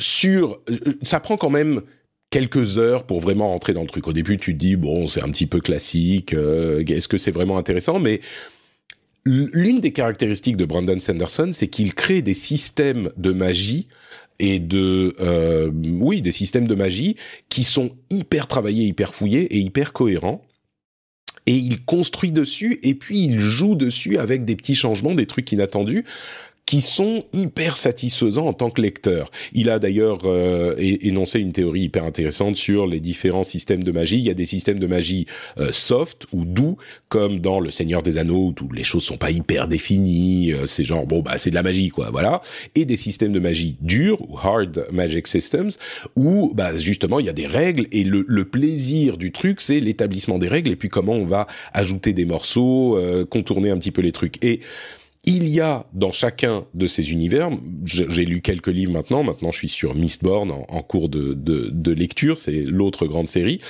sur 0.00 0.60
ça 1.02 1.20
prend 1.20 1.36
quand 1.36 1.50
même 1.50 1.82
quelques 2.30 2.78
heures 2.78 3.04
pour 3.04 3.20
vraiment 3.20 3.48
rentrer 3.48 3.74
dans 3.74 3.82
le 3.82 3.88
truc. 3.88 4.08
Au 4.08 4.12
début, 4.12 4.38
tu 4.38 4.54
te 4.54 4.58
dis 4.58 4.76
bon, 4.76 5.06
c'est 5.06 5.22
un 5.22 5.30
petit 5.30 5.46
peu 5.46 5.60
classique. 5.60 6.32
Euh, 6.32 6.82
est-ce 6.84 7.08
que 7.08 7.18
c'est 7.18 7.30
vraiment 7.30 7.58
intéressant? 7.58 8.00
Mais 8.00 8.20
l'une 9.24 9.80
des 9.80 9.92
caractéristiques 9.92 10.56
de 10.56 10.64
Brandon 10.64 10.98
Sanderson, 10.98 11.50
c'est 11.52 11.68
qu'il 11.68 11.94
crée 11.94 12.22
des 12.22 12.34
systèmes 12.34 13.10
de 13.16 13.32
magie 13.32 13.88
et 14.38 14.58
de 14.58 15.14
euh, 15.20 15.70
oui 16.00 16.22
des 16.22 16.32
systèmes 16.32 16.66
de 16.66 16.74
magie 16.74 17.16
qui 17.48 17.62
sont 17.62 17.92
hyper 18.10 18.48
travaillés, 18.48 18.86
hyper 18.86 19.14
fouillés 19.14 19.54
et 19.54 19.58
hyper 19.58 19.92
cohérents 19.92 20.42
et 21.52 21.56
il 21.56 21.84
construit 21.84 22.32
dessus 22.32 22.80
et 22.82 22.94
puis 22.94 23.24
il 23.24 23.38
joue 23.38 23.74
dessus 23.74 24.16
avec 24.16 24.46
des 24.46 24.56
petits 24.56 24.74
changements, 24.74 25.14
des 25.14 25.26
trucs 25.26 25.52
inattendus 25.52 26.06
qui 26.66 26.80
sont 26.80 27.18
hyper 27.32 27.76
satisfaisants 27.76 28.46
en 28.46 28.52
tant 28.54 28.70
que 28.70 28.80
lecteur. 28.80 29.30
Il 29.52 29.68
a 29.68 29.78
d'ailleurs 29.78 30.20
euh, 30.24 30.74
énoncé 30.78 31.38
une 31.40 31.52
théorie 31.52 31.82
hyper 31.82 32.04
intéressante 32.04 32.56
sur 32.56 32.86
les 32.86 33.00
différents 33.00 33.42
systèmes 33.42 33.84
de 33.84 33.92
magie. 33.92 34.16
Il 34.16 34.24
y 34.24 34.30
a 34.30 34.34
des 34.34 34.46
systèmes 34.46 34.78
de 34.78 34.86
magie 34.86 35.26
euh, 35.58 35.68
soft 35.72 36.26
ou 36.32 36.44
doux, 36.44 36.78
comme 37.08 37.40
dans 37.40 37.60
Le 37.60 37.70
Seigneur 37.70 38.02
des 38.02 38.16
Anneaux, 38.16 38.54
où 38.62 38.72
les 38.72 38.84
choses 38.84 39.02
sont 39.02 39.18
pas 39.18 39.30
hyper 39.30 39.68
définies. 39.68 40.52
Euh, 40.52 40.64
c'est 40.64 40.84
genre 40.84 41.06
bon 41.06 41.20
bah 41.20 41.36
c'est 41.36 41.50
de 41.50 41.54
la 41.54 41.62
magie 41.62 41.90
quoi, 41.90 42.10
voilà. 42.10 42.40
Et 42.74 42.84
des 42.84 42.96
systèmes 42.96 43.32
de 43.32 43.40
magie 43.40 43.76
durs 43.80 44.22
ou 44.22 44.38
hard 44.38 44.86
magic 44.92 45.26
systems, 45.26 45.70
où 46.16 46.52
bah 46.54 46.76
justement 46.76 47.20
il 47.20 47.26
y 47.26 47.30
a 47.30 47.34
des 47.34 47.46
règles 47.46 47.86
et 47.92 48.04
le, 48.04 48.24
le 48.26 48.44
plaisir 48.46 49.18
du 49.18 49.30
truc 49.30 49.60
c'est 49.60 49.80
l'établissement 49.80 50.38
des 50.38 50.48
règles 50.48 50.70
et 50.70 50.76
puis 50.76 50.88
comment 50.88 51.14
on 51.14 51.26
va 51.26 51.46
ajouter 51.74 52.14
des 52.14 52.24
morceaux, 52.24 52.98
contourner 53.28 53.70
un 53.70 53.76
petit 53.76 53.90
peu 53.90 54.00
les 54.00 54.12
trucs 54.12 54.42
et 54.42 54.60
il 55.24 55.48
y 55.48 55.60
a 55.60 55.86
dans 55.92 56.10
chacun 56.10 56.66
de 56.74 56.86
ces 56.86 57.12
univers, 57.12 57.50
j'ai 57.84 58.24
lu 58.24 58.40
quelques 58.40 58.68
livres 58.68 58.92
maintenant, 58.92 59.22
maintenant 59.22 59.52
je 59.52 59.58
suis 59.58 59.68
sur 59.68 59.94
Mistborn 59.94 60.50
en, 60.50 60.66
en 60.68 60.82
cours 60.82 61.08
de, 61.08 61.92
lecture, 61.92 62.38
c'est 62.38 62.62
l'autre 62.62 63.06
grande 63.06 63.28
série, 63.28 63.60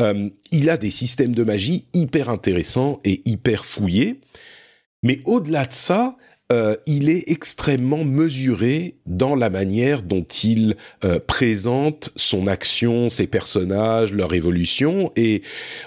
euh, 0.00 0.28
il 0.50 0.68
a 0.68 0.76
des 0.76 0.90
systèmes 0.90 1.34
de 1.34 1.44
magie 1.44 1.86
hyper 1.94 2.28
intéressants 2.28 3.00
et 3.04 3.22
hyper 3.24 3.64
fouillés, 3.64 4.20
mais 5.02 5.20
au-delà 5.24 5.64
de 5.64 5.72
ça, 5.72 6.16
euh, 6.50 6.76
il 6.86 7.10
est 7.10 7.30
extrêmement 7.30 8.04
mesuré 8.04 8.96
dans 9.04 9.34
la 9.34 9.50
manière 9.50 10.02
dont 10.02 10.24
il 10.24 10.76
euh, 11.04 11.20
présente 11.20 12.10
son 12.16 12.46
action, 12.46 13.10
ses 13.10 13.26
personnages, 13.26 14.12
leur 14.12 14.32
évolution, 14.32 15.12
et 15.14 15.42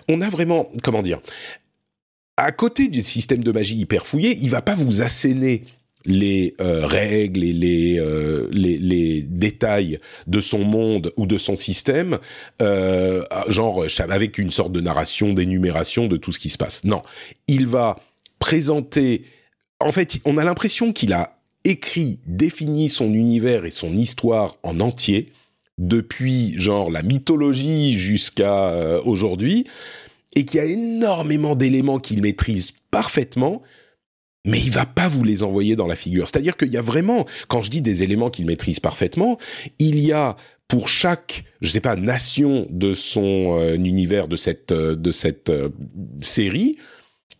on 0.07 0.21
a 0.21 0.29
vraiment, 0.29 0.69
comment 0.83 1.01
dire, 1.01 1.19
à 2.37 2.51
côté 2.51 2.87
du 2.87 3.01
système 3.03 3.43
de 3.43 3.51
magie 3.51 3.77
hyper 3.77 4.05
fouillé, 4.07 4.37
il 4.41 4.49
va 4.49 4.61
pas 4.61 4.75
vous 4.75 5.01
asséner 5.01 5.65
les 6.05 6.55
euh, 6.59 6.85
règles 6.85 7.43
et 7.43 7.97
euh, 7.99 8.47
les, 8.51 9.21
détails 9.23 9.99
de 10.27 10.39
son 10.39 10.59
monde 10.59 11.13
ou 11.17 11.25
de 11.25 11.37
son 11.37 11.55
système, 11.55 12.19
euh, 12.61 13.23
genre 13.47 13.85
avec 13.99 14.37
une 14.37 14.51
sorte 14.51 14.71
de 14.71 14.81
narration, 14.81 15.33
d'énumération 15.33 16.07
de 16.07 16.17
tout 16.17 16.31
ce 16.31 16.39
qui 16.39 16.49
se 16.49 16.57
passe. 16.57 16.83
Non, 16.83 17.01
il 17.47 17.67
va 17.67 17.99
présenter. 18.39 19.25
En 19.79 19.91
fait, 19.91 20.19
on 20.25 20.37
a 20.37 20.43
l'impression 20.43 20.93
qu'il 20.93 21.13
a 21.13 21.37
écrit, 21.63 22.19
défini 22.25 22.89
son 22.89 23.13
univers 23.13 23.65
et 23.65 23.71
son 23.71 23.95
histoire 23.95 24.57
en 24.63 24.79
entier 24.79 25.31
depuis 25.77 26.53
genre 26.59 26.91
la 26.91 27.01
mythologie 27.01 27.97
jusqu'à 27.97 29.01
aujourd'hui 29.05 29.65
et 30.35 30.45
qu'il 30.45 30.57
y 30.57 30.63
a 30.63 30.65
énormément 30.65 31.55
d'éléments 31.55 31.99
qu'il 31.99 32.21
maîtrise 32.21 32.73
parfaitement, 32.91 33.61
mais 34.45 34.59
il 34.59 34.71
va 34.71 34.85
pas 34.85 35.07
vous 35.07 35.23
les 35.23 35.43
envoyer 35.43 35.75
dans 35.75 35.87
la 35.87 35.95
figure. 35.95 36.27
C'est-à-dire 36.27 36.57
qu'il 36.57 36.69
y 36.69 36.77
a 36.77 36.81
vraiment, 36.81 37.25
quand 37.47 37.61
je 37.61 37.69
dis 37.69 37.81
des 37.81 38.03
éléments 38.03 38.29
qu'il 38.29 38.45
maîtrise 38.45 38.79
parfaitement, 38.79 39.37
il 39.79 39.99
y 39.99 40.11
a 40.11 40.35
pour 40.67 40.87
chaque, 40.87 41.43
je 41.59 41.69
sais 41.69 41.81
pas, 41.81 41.95
nation 41.95 42.65
de 42.69 42.93
son 42.93 43.59
euh, 43.59 43.75
univers 43.75 44.27
de 44.27 44.37
cette 44.37 44.71
euh, 44.71 44.95
de 44.95 45.11
cette 45.11 45.49
euh, 45.49 45.69
série, 46.19 46.77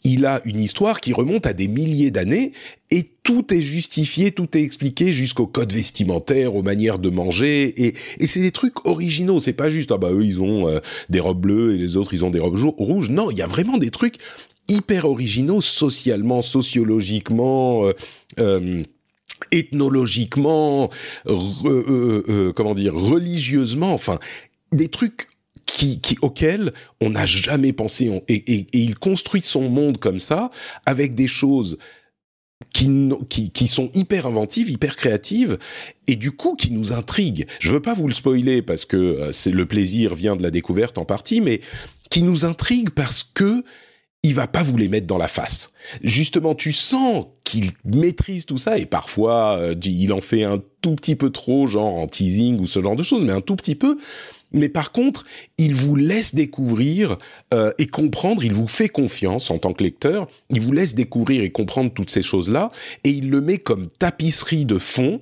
il 0.03 0.25
a 0.25 0.41
une 0.45 0.59
histoire 0.59 0.99
qui 0.99 1.13
remonte 1.13 1.45
à 1.45 1.53
des 1.53 1.67
milliers 1.67 2.11
d'années 2.11 2.53
et 2.89 3.05
tout 3.23 3.53
est 3.53 3.61
justifié, 3.61 4.31
tout 4.31 4.57
est 4.57 4.61
expliqué 4.61 5.13
jusqu'au 5.13 5.47
code 5.47 5.71
vestimentaire, 5.71 6.55
aux 6.55 6.63
manières 6.63 6.99
de 6.99 7.09
manger 7.09 7.63
et, 7.85 7.93
et 8.19 8.27
c'est 8.27 8.41
des 8.41 8.51
trucs 8.51 8.85
originaux. 8.85 9.39
C'est 9.39 9.53
pas 9.53 9.69
juste 9.69 9.91
ah 9.91 9.97
bah 9.97 10.11
eux 10.11 10.25
ils 10.25 10.41
ont 10.41 10.67
euh, 10.67 10.79
des 11.09 11.19
robes 11.19 11.41
bleues 11.41 11.75
et 11.75 11.77
les 11.77 11.97
autres 11.97 12.13
ils 12.13 12.25
ont 12.25 12.31
des 12.31 12.39
robes 12.39 12.57
rouges. 12.77 13.09
Non, 13.09 13.31
il 13.31 13.37
y 13.37 13.41
a 13.41 13.47
vraiment 13.47 13.77
des 13.77 13.91
trucs 13.91 14.15
hyper 14.67 15.05
originaux 15.05 15.61
socialement, 15.61 16.41
sociologiquement. 16.41 17.85
Euh, 17.85 17.93
euh, 18.39 18.83
ethnologiquement, 19.51 20.91
comment 21.25 22.75
dire, 22.75 22.93
religieusement, 22.93 23.91
enfin, 23.91 24.19
des 24.71 24.87
trucs 24.87 25.30
qui, 25.73 25.99
qui, 26.01 26.17
auquel 26.21 26.73
on 26.99 27.11
n'a 27.11 27.25
jamais 27.25 27.73
pensé. 27.73 28.05
et, 28.27 28.33
et, 28.33 28.59
et, 28.59 28.67
il 28.73 28.95
construit 28.95 29.41
son 29.41 29.69
monde 29.69 29.97
comme 29.97 30.19
ça, 30.19 30.51
avec 30.85 31.15
des 31.15 31.27
choses 31.27 31.77
qui, 32.73 33.09
qui, 33.29 33.51
qui, 33.51 33.67
sont 33.67 33.89
hyper 33.93 34.27
inventives, 34.27 34.69
hyper 34.69 34.95
créatives, 34.95 35.57
et 36.07 36.15
du 36.15 36.31
coup 36.31 36.55
qui 36.55 36.71
nous 36.71 36.93
intriguent. 36.93 37.47
Je 37.59 37.71
veux 37.71 37.81
pas 37.81 37.93
vous 37.93 38.07
le 38.07 38.13
spoiler 38.13 38.61
parce 38.61 38.85
que 38.85 38.97
euh, 38.97 39.31
c'est 39.31 39.51
le 39.51 39.65
plaisir 39.65 40.13
vient 40.13 40.35
de 40.35 40.43
la 40.43 40.51
découverte 40.51 40.97
en 40.97 41.05
partie, 41.05 41.41
mais 41.41 41.61
qui 42.09 42.23
nous 42.23 42.45
intriguent 42.45 42.91
parce 42.91 43.23
que 43.23 43.63
il 44.23 44.35
va 44.35 44.45
pas 44.45 44.61
vous 44.61 44.77
les 44.77 44.87
mettre 44.87 45.07
dans 45.07 45.17
la 45.17 45.27
face. 45.27 45.71
Justement, 46.03 46.53
tu 46.53 46.73
sens 46.73 47.25
qu'il 47.43 47.71
maîtrise 47.83 48.45
tout 48.45 48.59
ça 48.59 48.77
et 48.77 48.85
parfois 48.85 49.57
euh, 49.57 49.75
il 49.83 50.13
en 50.13 50.21
fait 50.21 50.43
un 50.43 50.61
tout 50.81 50.95
petit 50.95 51.15
peu 51.15 51.31
trop, 51.31 51.65
genre 51.65 51.95
en 51.95 52.07
teasing 52.07 52.59
ou 52.59 52.67
ce 52.67 52.81
genre 52.81 52.95
de 52.95 53.03
choses, 53.03 53.23
mais 53.23 53.33
un 53.33 53.41
tout 53.41 53.55
petit 53.55 53.75
peu 53.75 53.97
mais 54.51 54.69
par 54.69 54.91
contre, 54.91 55.25
il 55.57 55.75
vous 55.75 55.95
laisse 55.95 56.35
découvrir 56.35 57.17
euh, 57.53 57.71
et 57.77 57.87
comprendre, 57.87 58.43
il 58.43 58.53
vous 58.53 58.67
fait 58.67 58.89
confiance 58.89 59.51
en 59.51 59.57
tant 59.57 59.73
que 59.73 59.83
lecteur, 59.83 60.27
il 60.49 60.61
vous 60.61 60.71
laisse 60.71 60.95
découvrir 60.95 61.43
et 61.43 61.49
comprendre 61.49 61.91
toutes 61.93 62.09
ces 62.09 62.21
choses-là, 62.21 62.71
et 63.03 63.09
il 63.09 63.29
le 63.29 63.41
met 63.41 63.57
comme 63.57 63.87
tapisserie 63.87 64.65
de 64.65 64.77
fond 64.77 65.21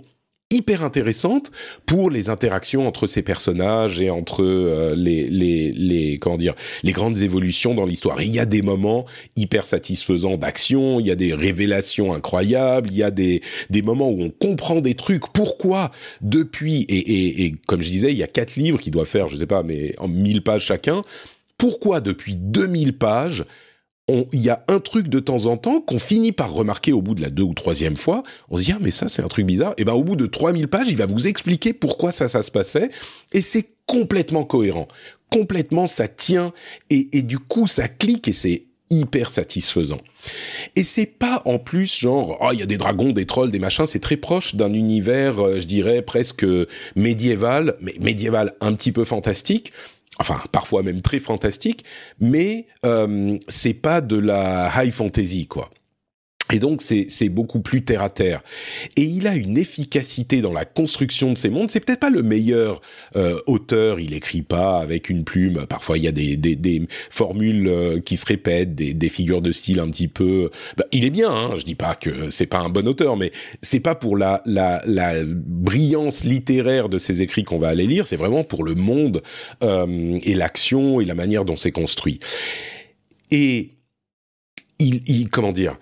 hyper 0.51 0.83
intéressante 0.83 1.51
pour 1.85 2.09
les 2.09 2.29
interactions 2.29 2.87
entre 2.87 3.05
ces 3.05 3.21
personnages 3.21 4.01
et 4.01 4.09
entre 4.09 4.43
euh, 4.43 4.95
les, 4.95 5.27
les, 5.27 5.71
les 5.71 6.17
comment 6.17 6.37
dire 6.37 6.55
les 6.81 6.91
grandes 6.91 7.19
évolutions 7.19 7.75
dans 7.75 7.85
l'histoire. 7.85 8.19
il 8.21 8.33
y 8.33 8.39
a 8.39 8.45
des 8.45 8.63
moments 8.63 9.05
hyper 9.35 9.67
satisfaisants 9.67 10.37
d'action, 10.37 10.99
il 10.99 11.05
y 11.05 11.11
a 11.11 11.15
des 11.15 11.35
révélations 11.35 12.13
incroyables, 12.13 12.89
il 12.91 12.97
y 12.97 13.03
a 13.03 13.11
des 13.11 13.41
des 13.69 13.83
moments 13.83 14.09
où 14.09 14.23
on 14.23 14.31
comprend 14.31 14.81
des 14.81 14.95
trucs. 14.95 15.27
Pourquoi 15.33 15.91
depuis 16.21 16.81
et, 16.89 16.97
et, 16.97 17.45
et 17.45 17.55
comme 17.67 17.81
je 17.81 17.89
disais, 17.89 18.11
il 18.11 18.17
y 18.17 18.23
a 18.23 18.27
quatre 18.27 18.55
livres 18.55 18.79
qui 18.79 18.89
doivent 18.89 19.07
faire, 19.07 19.27
je 19.27 19.37
sais 19.37 19.45
pas, 19.45 19.61
mais 19.61 19.93
en 19.99 20.07
1000 20.07 20.43
pages 20.43 20.65
chacun. 20.65 21.03
Pourquoi 21.59 21.99
depuis 21.99 22.35
2000 22.37 22.97
pages 22.97 23.43
il 24.31 24.41
y 24.41 24.49
a 24.49 24.63
un 24.67 24.79
truc 24.79 25.07
de 25.07 25.19
temps 25.19 25.45
en 25.45 25.57
temps 25.57 25.81
qu'on 25.81 25.99
finit 25.99 26.31
par 26.31 26.51
remarquer 26.53 26.93
au 26.93 27.01
bout 27.01 27.15
de 27.15 27.21
la 27.21 27.29
deux 27.29 27.43
ou 27.43 27.53
troisième 27.53 27.97
fois. 27.97 28.23
On 28.49 28.57
se 28.57 28.63
dit, 28.63 28.71
ah, 28.73 28.79
mais 28.81 28.91
ça, 28.91 29.07
c'est 29.09 29.23
un 29.23 29.27
truc 29.27 29.45
bizarre. 29.45 29.73
Et 29.77 29.85
ben, 29.85 29.93
au 29.93 30.03
bout 30.03 30.15
de 30.15 30.25
3000 30.25 30.67
pages, 30.67 30.89
il 30.89 30.97
va 30.97 31.05
vous 31.05 31.27
expliquer 31.27 31.73
pourquoi 31.73 32.11
ça, 32.11 32.27
ça 32.27 32.41
se 32.41 32.51
passait. 32.51 32.89
Et 33.31 33.41
c'est 33.41 33.69
complètement 33.85 34.43
cohérent. 34.43 34.87
Complètement, 35.31 35.85
ça 35.85 36.07
tient. 36.07 36.53
Et, 36.89 37.21
du 37.21 37.39
coup, 37.39 37.67
ça 37.67 37.87
clique 37.87 38.27
et 38.27 38.33
c'est 38.33 38.65
hyper 38.89 39.29
satisfaisant. 39.29 39.99
Et 40.75 40.83
c'est 40.83 41.05
pas 41.05 41.43
en 41.45 41.59
plus 41.59 41.99
genre 41.99 42.39
oh 42.41 42.49
il 42.51 42.57
y 42.57 42.63
a 42.63 42.65
des 42.65 42.77
dragons, 42.77 43.11
des 43.11 43.27
trolls, 43.27 43.51
des 43.51 43.59
machins, 43.59 43.85
c'est 43.85 43.99
très 43.99 44.17
proche 44.17 44.55
d'un 44.55 44.73
univers 44.73 45.39
euh, 45.39 45.59
je 45.59 45.67
dirais 45.67 46.01
presque 46.01 46.43
médiéval, 46.95 47.75
mais 47.81 47.93
médiéval 47.99 48.55
un 48.61 48.73
petit 48.73 48.91
peu 48.91 49.03
fantastique. 49.03 49.71
Enfin, 50.17 50.41
parfois 50.51 50.83
même 50.83 51.01
très 51.01 51.19
fantastique, 51.19 51.85
mais 52.19 52.67
euh, 52.85 53.37
c'est 53.47 53.73
pas 53.73 54.01
de 54.01 54.17
la 54.17 54.71
high 54.75 54.91
fantasy 54.91 55.47
quoi. 55.47 55.69
Et 56.51 56.59
donc 56.59 56.81
c'est 56.81 57.29
beaucoup 57.29 57.59
plus 57.59 57.83
terre 57.83 58.01
à 58.01 58.09
terre. 58.09 58.41
Et 58.95 59.03
il 59.03 59.27
a 59.27 59.35
une 59.35 59.57
efficacité 59.57 60.41
dans 60.41 60.51
la 60.51 60.65
construction 60.65 61.31
de 61.31 61.37
ces 61.37 61.49
mondes. 61.49 61.69
C'est 61.69 61.79
peut-être 61.79 61.99
pas 61.99 62.09
le 62.09 62.23
meilleur 62.23 62.81
euh, 63.15 63.39
auteur. 63.45 63.99
Il 63.99 64.13
écrit 64.13 64.41
pas 64.41 64.79
avec 64.79 65.09
une 65.09 65.23
plume. 65.23 65.65
Parfois 65.67 65.97
il 65.97 66.03
y 66.03 66.07
a 66.07 66.11
des, 66.11 66.37
des, 66.37 66.55
des 66.55 66.87
formules 67.11 67.67
euh, 67.67 67.99
qui 67.99 68.17
se 68.17 68.25
répètent, 68.25 68.73
des, 68.73 68.95
des, 68.95 69.09
figures 69.09 69.41
de 69.41 69.51
style 69.51 69.79
un 69.79 69.89
petit 69.89 70.07
peu. 70.07 70.49
Bah, 70.75 70.85
il 70.91 71.05
est 71.05 71.11
bien. 71.11 71.29
Hein, 71.29 71.51
je 71.57 71.63
dis 71.63 71.75
pas 71.75 71.93
que 71.93 72.31
c'est 72.31 72.47
pas 72.47 72.59
un 72.59 72.69
bon 72.69 72.87
auteur, 72.87 73.15
mais 73.15 73.31
c'est 73.61 73.79
pas 73.79 73.93
pour 73.93 74.17
la, 74.17 74.41
la, 74.45 74.81
la 74.85 75.13
brillance 75.23 76.23
littéraire 76.23 76.89
de 76.89 76.97
ses 76.97 77.21
écrits 77.21 77.43
qu'on 77.43 77.59
va 77.59 77.67
aller 77.67 77.85
lire. 77.85 78.07
C'est 78.07 78.17
vraiment 78.17 78.43
pour 78.43 78.63
le 78.63 78.73
monde 78.73 79.21
euh, 79.63 80.17
et 80.23 80.33
l'action 80.33 80.99
et 80.99 81.05
la 81.05 81.13
manière 81.13 81.45
dont 81.45 81.57
c'est 81.57 81.71
construit. 81.71 82.19
Et 83.29 83.75
il, 84.79 85.03
il 85.05 85.29
comment 85.29 85.51
dire 85.51 85.77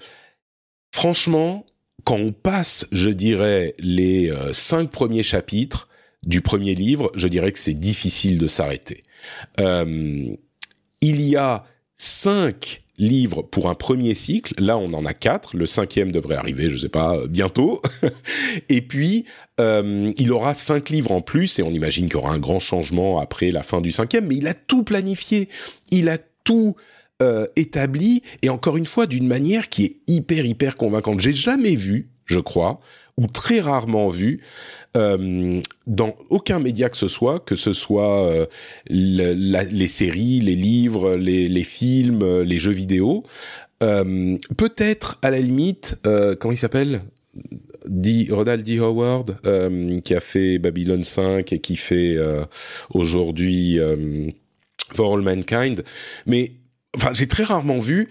franchement, 0.98 1.64
quand 2.06 2.16
on 2.16 2.32
passe, 2.32 2.88
je 2.92 3.10
dirais, 3.10 3.76
les 3.78 4.32
euh, 4.32 4.52
cinq 4.52 4.90
premiers 4.90 5.22
chapitres 5.22 5.90
du 6.24 6.42
premier 6.42 6.74
livre, 6.74 7.12
je 7.14 7.28
dirais 7.28 7.52
que 7.52 7.60
c'est 7.60 7.80
difficile 7.80 8.40
de 8.40 8.48
s'arrêter. 8.48 9.04
Euh, 9.60 10.36
il 11.02 11.22
y 11.22 11.36
a 11.36 11.66
cinq 11.98 12.82
livres 12.98 13.44
pour 13.44 13.70
un 13.70 13.76
premier 13.76 14.16
cycle. 14.16 14.56
Là, 14.58 14.80
on 14.80 14.92
en 14.94 15.06
a 15.06 15.14
quatre. 15.14 15.56
Le 15.56 15.68
cinquième 15.68 16.12
devrait 16.12 16.36
arriver, 16.36 16.68
je 16.68 16.74
ne 16.74 16.80
sais 16.80 16.90
pas, 16.90 17.28
bientôt. 17.28 17.80
et 18.70 18.82
puis, 18.82 19.26
euh, 19.60 20.12
il 20.18 20.32
aura 20.32 20.56
cinq 20.56 20.90
livres 20.90 21.12
en 21.12 21.22
plus, 21.22 21.60
et 21.60 21.62
on 21.62 21.70
imagine 21.70 22.06
qu'il 22.06 22.16
y 22.16 22.18
aura 22.18 22.32
un 22.32 22.40
grand 22.40 22.60
changement 22.60 23.20
après 23.20 23.52
la 23.52 23.62
fin 23.62 23.82
du 23.82 23.92
cinquième. 23.92 24.26
Mais 24.26 24.38
il 24.38 24.48
a 24.48 24.56
tout 24.56 24.82
planifié. 24.82 25.48
Il 25.92 26.10
a 26.10 26.18
tout 26.44 26.76
euh, 27.24 27.48
établi 27.56 28.22
et 28.44 28.50
encore 28.50 28.78
une 28.78 28.86
fois 28.86 29.08
d'une 29.08 29.26
manière 29.26 29.70
qui 29.70 29.86
est 29.86 29.96
hyper 30.06 30.46
hyper 30.46 30.78
convaincante. 30.78 31.20
J'ai 31.20 31.34
jamais 31.34 31.74
vu, 31.74 32.10
je 32.26 32.38
crois, 32.38 32.80
ou 33.18 33.26
très 33.26 33.60
rarement 33.60 34.10
vu 34.10 34.42
euh, 34.96 35.60
dans 35.88 36.16
aucun 36.30 36.60
média 36.60 36.90
que 36.90 36.96
ce 36.98 37.08
soit, 37.08 37.40
que 37.40 37.56
ce 37.56 37.74
soit 37.74 38.28
euh, 38.28 38.46
les 38.88 39.88
séries, 39.88 40.42
les 40.42 40.54
livres, 40.54 41.16
les, 41.16 41.50
les 41.50 41.64
films, 41.64 42.42
les 42.42 42.60
jeux 42.60 42.72
vidéo. 42.72 43.24
Peut-être 43.80 45.18
à 45.24 45.32
la 45.32 45.40
limite, 45.40 46.00
comment 46.40 46.52
il 46.52 46.58
s'appelle? 46.58 47.02
D, 47.88 48.28
Ronald 48.30 48.64
D. 48.64 48.78
Howard, 48.78 49.38
qui 50.04 50.14
a 50.14 50.20
fait 50.20 50.60
Babylon 50.60 51.02
5 51.02 51.52
et 51.52 51.60
qui 51.60 51.78
fait 51.78 52.16
aujourd'hui 52.92 53.80
For 54.94 55.16
All 55.16 55.22
Mankind. 55.22 55.84
Mais 56.26 56.52
enfin, 56.96 57.12
j'ai 57.14 57.28
très 57.28 57.44
rarement 57.44 57.80
vu 57.80 58.10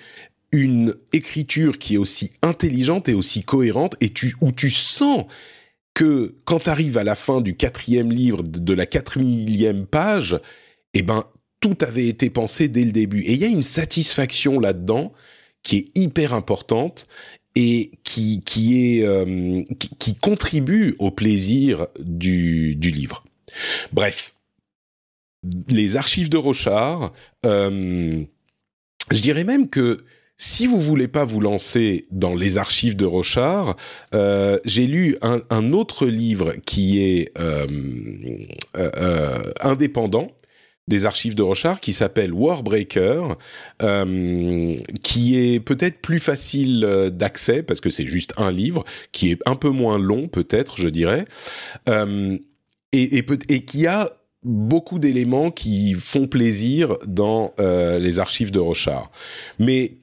une 0.52 0.94
écriture 1.12 1.78
qui 1.78 1.94
est 1.94 1.98
aussi 1.98 2.32
intelligente 2.42 3.08
et 3.08 3.14
aussi 3.14 3.42
cohérente 3.42 3.96
et 4.00 4.12
où 4.40 4.52
tu 4.52 4.70
sens 4.70 5.26
que 5.94 6.34
quand 6.44 6.64
tu 6.64 6.70
arrives 6.70 6.98
à 6.98 7.04
la 7.04 7.14
fin 7.14 7.40
du 7.40 7.56
quatrième 7.56 8.10
livre, 8.10 8.42
de 8.42 8.74
la 8.74 8.86
quatrième 8.86 9.86
page, 9.86 10.38
eh 10.94 11.02
ben, 11.02 11.24
tout 11.60 11.76
avait 11.80 12.06
été 12.06 12.30
pensé 12.30 12.68
dès 12.68 12.84
le 12.84 12.92
début. 12.92 13.20
Et 13.22 13.32
il 13.32 13.40
y 13.40 13.44
a 13.44 13.48
une 13.48 13.62
satisfaction 13.62 14.60
là-dedans 14.60 15.12
qui 15.62 15.76
est 15.76 15.98
hyper 15.98 16.34
importante 16.34 17.06
et 17.54 17.92
qui, 18.04 18.42
qui, 18.44 18.98
est, 18.98 19.06
euh, 19.06 19.64
qui, 19.98 20.14
contribue 20.14 20.94
au 20.98 21.10
plaisir 21.10 21.86
du, 21.98 22.76
du 22.76 22.90
livre. 22.90 23.24
Bref, 23.92 24.34
les 25.68 25.96
archives 25.96 26.28
de 26.28 26.36
Rochard, 26.36 27.14
euh, 27.46 28.22
je 29.10 29.20
dirais 29.20 29.44
même 29.44 29.68
que 29.68 29.98
si 30.38 30.66
vous 30.66 30.80
voulez 30.80 31.08
pas 31.08 31.24
vous 31.24 31.40
lancer 31.40 32.06
dans 32.10 32.34
les 32.34 32.58
archives 32.58 32.96
de 32.96 33.06
Rochard, 33.06 33.76
euh, 34.14 34.58
j'ai 34.64 34.86
lu 34.86 35.16
un, 35.22 35.38
un, 35.48 35.72
autre 35.72 36.06
livre 36.06 36.54
qui 36.66 37.02
est 37.02 37.32
euh, 37.38 37.66
euh, 38.76 38.90
euh 38.96 39.52
indépendant 39.62 40.30
des 40.88 41.06
archives 41.06 41.34
de 41.34 41.42
Rochard 41.42 41.80
qui 41.80 41.92
s'appelle 41.92 42.32
Warbreaker, 42.32 43.36
euh, 43.82 44.76
qui 45.02 45.38
est 45.38 45.58
peut-être 45.58 46.00
plus 46.00 46.20
facile 46.20 46.84
euh, 46.84 47.10
d'accès 47.10 47.62
parce 47.62 47.80
que 47.80 47.90
c'est 47.90 48.06
juste 48.06 48.34
un 48.36 48.52
livre, 48.52 48.84
qui 49.12 49.30
est 49.30 49.40
un 49.46 49.56
peu 49.56 49.70
moins 49.70 49.98
long 49.98 50.28
peut-être, 50.28 50.78
je 50.78 50.88
dirais, 50.88 51.24
et, 51.88 53.18
et, 53.18 53.26
et 53.48 53.64
qui 53.64 53.86
a 53.86 54.12
beaucoup 54.46 55.00
d'éléments 55.00 55.50
qui 55.50 55.94
font 55.94 56.28
plaisir 56.28 56.96
dans 57.06 57.52
euh, 57.58 57.98
les 57.98 58.20
archives 58.20 58.52
de 58.52 58.60
Rochard. 58.60 59.10
Mais 59.58 59.94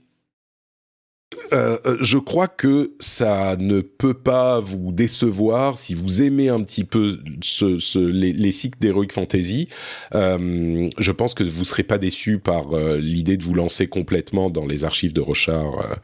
euh, 1.52 1.78
euh, 1.86 1.98
je 2.02 2.18
crois 2.18 2.48
que 2.48 2.94
ça 3.00 3.56
ne 3.58 3.82
peut 3.82 4.14
pas 4.14 4.60
vous 4.60 4.92
décevoir 4.92 5.78
si 5.80 5.94
vous 5.94 6.22
aimez 6.22 6.50
un 6.50 6.62
petit 6.62 6.84
peu 6.84 7.18
ce, 7.42 8.00
les, 8.00 8.34
les, 8.34 8.52
cycles 8.52 8.78
d'Heroic 8.80 9.12
Fantasy. 9.12 9.68
je 10.14 11.12
pense 11.12 11.34
que 11.34 11.44
vous 11.44 11.64
serez 11.64 11.84
pas 11.84 11.98
déçu 11.98 12.38
par 12.38 12.76
l'idée 12.98 13.38
de 13.38 13.44
vous 13.44 13.56
lancer 13.56 13.88
complètement 13.88 14.50
dans 14.50 14.68
les 14.68 14.84
archives 14.84 15.14
de 15.14 15.22
Rochard 15.22 16.00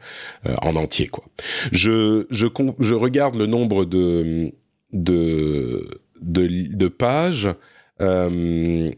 en 0.62 0.74
entier. 0.74 1.06
Quoi. 1.06 1.24
Je, 1.70 2.26
je, 2.30 2.46
je 2.80 2.94
regarde 2.94 3.36
le 3.36 3.46
nombre 3.46 3.84
de, 3.84 4.52
de, 4.92 6.00
de, 6.20 6.76
de 6.76 6.88
pages. 6.88 7.48
Euh, 8.00 8.90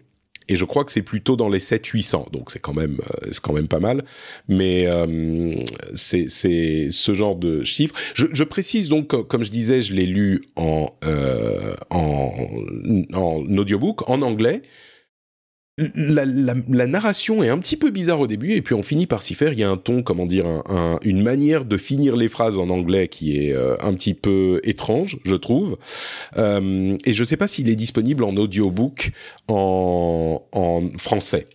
et 0.48 0.56
je 0.56 0.64
crois 0.64 0.84
que 0.84 0.92
c'est 0.92 1.02
plutôt 1.02 1.36
dans 1.36 1.48
les 1.48 1.60
700-800, 1.60 2.30
donc 2.32 2.50
c'est 2.50 2.58
quand 2.58 2.74
même 2.74 2.98
euh, 3.24 3.30
quand 3.42 3.52
même 3.52 3.68
pas 3.68 3.80
mal. 3.80 4.04
Mais 4.48 4.86
euh, 4.86 5.54
c'est 5.94 6.28
ce 6.28 7.14
genre 7.14 7.36
de 7.36 7.62
chiffres. 7.62 7.94
Je, 8.14 8.26
je, 8.32 8.44
précise 8.44 8.88
donc, 8.88 9.08
comme 9.28 9.44
je 9.44 9.50
disais, 9.50 9.82
je 9.82 9.94
l'ai 9.94 10.06
lu 10.06 10.42
en 10.56 10.90
euh, 11.04 11.74
en 11.90 12.32
en 13.14 13.56
audiobook 13.56 14.08
en 14.08 14.22
anglais 14.22 14.62
la, 15.94 16.24
la, 16.24 16.54
la, 16.68 16.86
narration 16.86 17.42
est 17.42 17.48
un 17.48 17.58
petit 17.58 17.76
peu 17.76 17.90
bizarre 17.90 18.20
au 18.20 18.26
début 18.26 18.52
et 18.52 18.62
puis 18.62 18.74
on 18.74 18.82
finit 18.82 19.06
par 19.06 19.22
s'y 19.22 19.34
faire. 19.34 19.52
Il 19.52 19.58
y 19.58 19.62
a 19.62 19.70
un 19.70 19.76
ton, 19.76 20.02
comment 20.02 20.26
dire, 20.26 20.46
un, 20.46 20.98
une 21.02 21.22
manière 21.22 21.64
de 21.64 21.76
finir 21.76 22.16
les 22.16 22.28
phrases 22.28 22.58
en 22.58 22.68
anglais 22.70 23.08
qui 23.08 23.36
est 23.36 23.52
euh, 23.52 23.76
un 23.80 23.94
petit 23.94 24.14
peu 24.14 24.60
étrange, 24.64 25.18
je 25.24 25.34
trouve. 25.34 25.78
Euh, 26.36 26.96
et 27.04 27.14
je 27.14 27.24
sais 27.24 27.36
pas 27.36 27.46
s'il 27.46 27.68
est 27.68 27.76
disponible 27.76 28.24
en 28.24 28.36
audiobook 28.36 29.10
en, 29.48 30.42
en 30.52 30.82
français. 30.98 31.46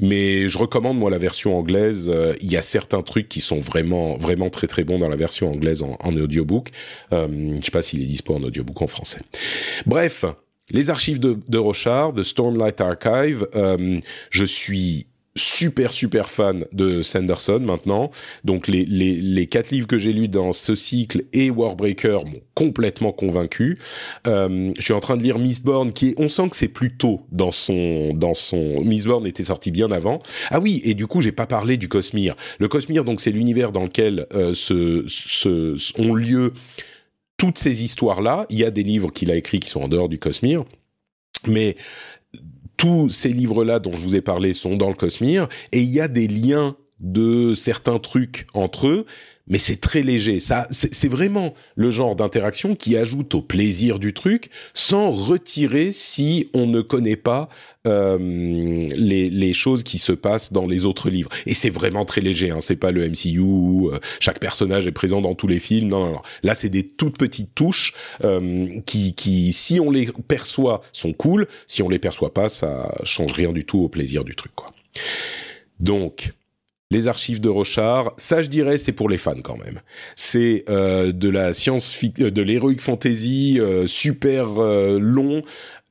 Mais 0.00 0.48
je 0.48 0.58
recommande 0.58 0.98
moi 0.98 1.10
la 1.10 1.18
version 1.18 1.58
anglaise. 1.58 2.10
Euh, 2.12 2.34
il 2.40 2.50
y 2.50 2.56
a 2.56 2.62
certains 2.62 3.02
trucs 3.02 3.28
qui 3.28 3.40
sont 3.40 3.60
vraiment 3.60 4.16
vraiment 4.16 4.50
très 4.50 4.66
très 4.66 4.84
bons 4.84 4.98
dans 4.98 5.08
la 5.08 5.16
version 5.16 5.50
anglaise 5.50 5.82
en, 5.82 5.96
en 6.00 6.16
audiobook. 6.16 6.70
Euh, 7.12 7.56
je 7.58 7.64
sais 7.64 7.70
pas 7.70 7.82
s'il 7.82 8.02
est 8.02 8.06
dispo 8.06 8.34
en 8.34 8.42
audiobook 8.42 8.82
en 8.82 8.86
français. 8.86 9.20
Bref, 9.86 10.24
les 10.70 10.90
archives 10.90 11.20
de, 11.20 11.38
de 11.48 11.58
Rochard, 11.58 12.12
de 12.12 12.22
Stormlight 12.22 12.80
Archive. 12.80 13.46
Euh, 13.54 14.00
je 14.30 14.44
suis 14.44 15.06
super 15.36 15.92
super 15.92 16.30
fan 16.30 16.64
de 16.72 17.02
Sanderson 17.02 17.60
maintenant. 17.60 18.10
Donc 18.44 18.68
les, 18.68 18.84
les, 18.84 19.20
les 19.20 19.46
quatre 19.46 19.70
livres 19.70 19.86
que 19.86 19.98
j'ai 19.98 20.12
lus 20.12 20.28
dans 20.28 20.52
ce 20.52 20.74
cycle 20.74 21.24
et 21.32 21.50
Warbreaker 21.50 22.24
m'ont 22.24 22.40
complètement 22.54 23.12
convaincu. 23.12 23.78
Euh, 24.26 24.72
je 24.78 24.82
suis 24.82 24.92
en 24.92 25.00
train 25.00 25.16
de 25.16 25.22
lire 25.22 25.38
Mistborn 25.38 25.92
qui 25.92 26.10
est, 26.10 26.14
on 26.18 26.28
sent 26.28 26.50
que 26.50 26.56
c'est 26.56 26.68
plus 26.68 26.96
tôt 26.96 27.22
dans 27.32 27.50
son 27.50 28.14
dans 28.14 28.34
son 28.34 28.82
Mistborn 28.82 29.26
était 29.26 29.44
sorti 29.44 29.70
bien 29.70 29.90
avant. 29.90 30.20
Ah 30.50 30.60
oui 30.60 30.80
et 30.84 30.94
du 30.94 31.06
coup 31.06 31.20
j'ai 31.20 31.32
pas 31.32 31.46
parlé 31.46 31.76
du 31.76 31.88
Cosmere. 31.88 32.36
Le 32.58 32.68
Cosmere 32.68 33.04
donc 33.04 33.20
c'est 33.20 33.32
l'univers 33.32 33.72
dans 33.72 33.84
lequel 33.84 34.26
euh, 34.34 34.54
se, 34.54 35.04
se, 35.08 36.00
ont 36.00 36.14
lieu 36.14 36.52
toutes 37.44 37.58
ces 37.58 37.84
histoires-là, 37.84 38.46
il 38.48 38.58
y 38.58 38.64
a 38.64 38.70
des 38.70 38.82
livres 38.82 39.10
qu'il 39.12 39.30
a 39.30 39.36
écrits 39.36 39.60
qui 39.60 39.68
sont 39.68 39.82
en 39.82 39.88
dehors 39.88 40.08
du 40.08 40.18
Cosmere, 40.18 40.64
mais 41.46 41.76
tous 42.78 43.10
ces 43.10 43.34
livres-là 43.34 43.80
dont 43.80 43.92
je 43.92 43.98
vous 43.98 44.16
ai 44.16 44.22
parlé 44.22 44.54
sont 44.54 44.76
dans 44.76 44.88
le 44.88 44.94
Cosmere, 44.94 45.50
et 45.70 45.82
il 45.82 45.90
y 45.90 46.00
a 46.00 46.08
des 46.08 46.26
liens 46.26 46.74
de 47.00 47.52
certains 47.52 47.98
trucs 47.98 48.46
entre 48.54 48.88
eux, 48.88 49.04
mais 49.46 49.58
c'est 49.58 49.80
très 49.80 50.02
léger. 50.02 50.40
Ça, 50.40 50.66
c'est 50.70 51.08
vraiment 51.08 51.54
le 51.76 51.90
genre 51.90 52.16
d'interaction 52.16 52.74
qui 52.74 52.96
ajoute 52.96 53.34
au 53.34 53.42
plaisir 53.42 53.98
du 53.98 54.14
truc, 54.14 54.50
sans 54.72 55.10
retirer 55.10 55.92
si 55.92 56.48
on 56.54 56.66
ne 56.66 56.80
connaît 56.80 57.16
pas 57.16 57.48
euh, 57.86 58.18
les, 58.96 59.28
les, 59.28 59.52
choses 59.52 59.82
qui 59.82 59.98
se 59.98 60.12
passent 60.12 60.52
dans 60.52 60.66
les 60.66 60.86
autres 60.86 61.10
livres. 61.10 61.28
Et 61.44 61.52
c'est 61.52 61.68
vraiment 61.68 62.06
très 62.06 62.22
léger. 62.22 62.50
Hein. 62.50 62.60
C'est 62.60 62.76
pas 62.76 62.90
le 62.90 63.06
MCU 63.06 63.40
où 63.40 63.90
euh, 63.90 64.00
chaque 64.20 64.40
personnage 64.40 64.86
est 64.86 64.92
présent 64.92 65.20
dans 65.20 65.34
tous 65.34 65.46
les 65.46 65.58
films. 65.58 65.88
Non, 65.88 66.06
non, 66.06 66.12
non. 66.12 66.22
Là, 66.42 66.54
c'est 66.54 66.70
des 66.70 66.86
toutes 66.86 67.18
petites 67.18 67.54
touches 67.54 67.92
euh, 68.24 68.80
qui, 68.86 69.14
qui, 69.14 69.52
si 69.52 69.78
on 69.80 69.90
les 69.90 70.08
perçoit, 70.26 70.80
sont 70.92 71.12
cool. 71.12 71.46
Si 71.66 71.82
on 71.82 71.90
les 71.90 71.98
perçoit 71.98 72.32
pas, 72.32 72.48
ça 72.48 72.94
change 73.04 73.34
rien 73.34 73.52
du 73.52 73.66
tout 73.66 73.80
au 73.80 73.90
plaisir 73.90 74.24
du 74.24 74.34
truc. 74.34 74.52
Quoi. 74.54 74.72
Donc, 75.78 76.32
les 76.90 77.08
archives 77.08 77.40
de 77.40 77.48
Rochard, 77.48 78.12
ça 78.16 78.42
je 78.42 78.48
dirais 78.48 78.78
c'est 78.78 78.92
pour 78.92 79.08
les 79.08 79.18
fans 79.18 79.40
quand 79.42 79.56
même. 79.56 79.80
C'est 80.16 80.64
euh, 80.68 81.12
de 81.12 81.28
la 81.28 81.52
science, 81.52 81.98
euh, 82.20 82.30
de 82.30 82.42
l'heroic 82.42 82.78
fantasy 82.78 83.58
euh, 83.58 83.86
super 83.86 84.46
long. 84.46 85.42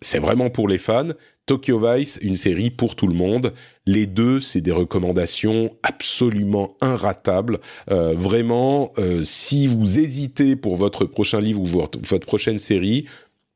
C'est 0.01 0.19
vraiment 0.19 0.49
pour 0.49 0.67
les 0.67 0.77
fans. 0.77 1.10
Tokyo 1.45 1.77
Vice, 1.77 2.19
une 2.21 2.38
série 2.38 2.71
pour 2.71 2.95
tout 2.95 3.08
le 3.08 3.15
monde. 3.15 3.53
Les 3.86 4.06
deux, 4.06 4.39
c'est 4.39 4.62
des 4.62 4.71
recommandations 4.71 5.75
absolument 5.84 6.77
inratables. 6.79 7.60
vraiment, 7.88 8.93
si 9.23 9.67
vous 9.67 9.99
hésitez 9.99 10.56
pour 10.56 10.77
votre 10.77 11.03
prochain 11.03 11.41
livre 11.41 11.62
ou 11.62 11.65
votre, 11.65 12.25
prochaine 12.25 12.60
série, 12.60 13.08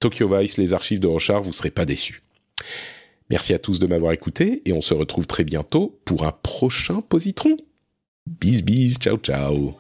Tokyo 0.02 0.28
Vice, 0.28 0.58
les 0.58 0.74
archives 0.74 1.00
de 1.00 1.08
Rochard, 1.08 1.42
vous 1.44 1.54
serez 1.54 1.72
pas 1.72 1.86
déçus. 1.86 2.24
Merci 3.30 3.54
à 3.54 3.60
tous 3.60 3.80
de 3.80 3.88
m'avoir 3.88 4.14
écouté 4.14 4.62
et 4.66 4.74
on 4.74 4.82
se 4.82 4.94
retrouve 4.94 5.28
très 5.28 5.44
bientôt 5.44 6.00
pour 6.06 6.26
un 6.26 6.32
prochain 6.32 7.02
positron. 7.02 7.58
Bis 8.26 8.62
bis, 8.62 8.98
ciao 8.98 9.18
ciao. 9.18 9.78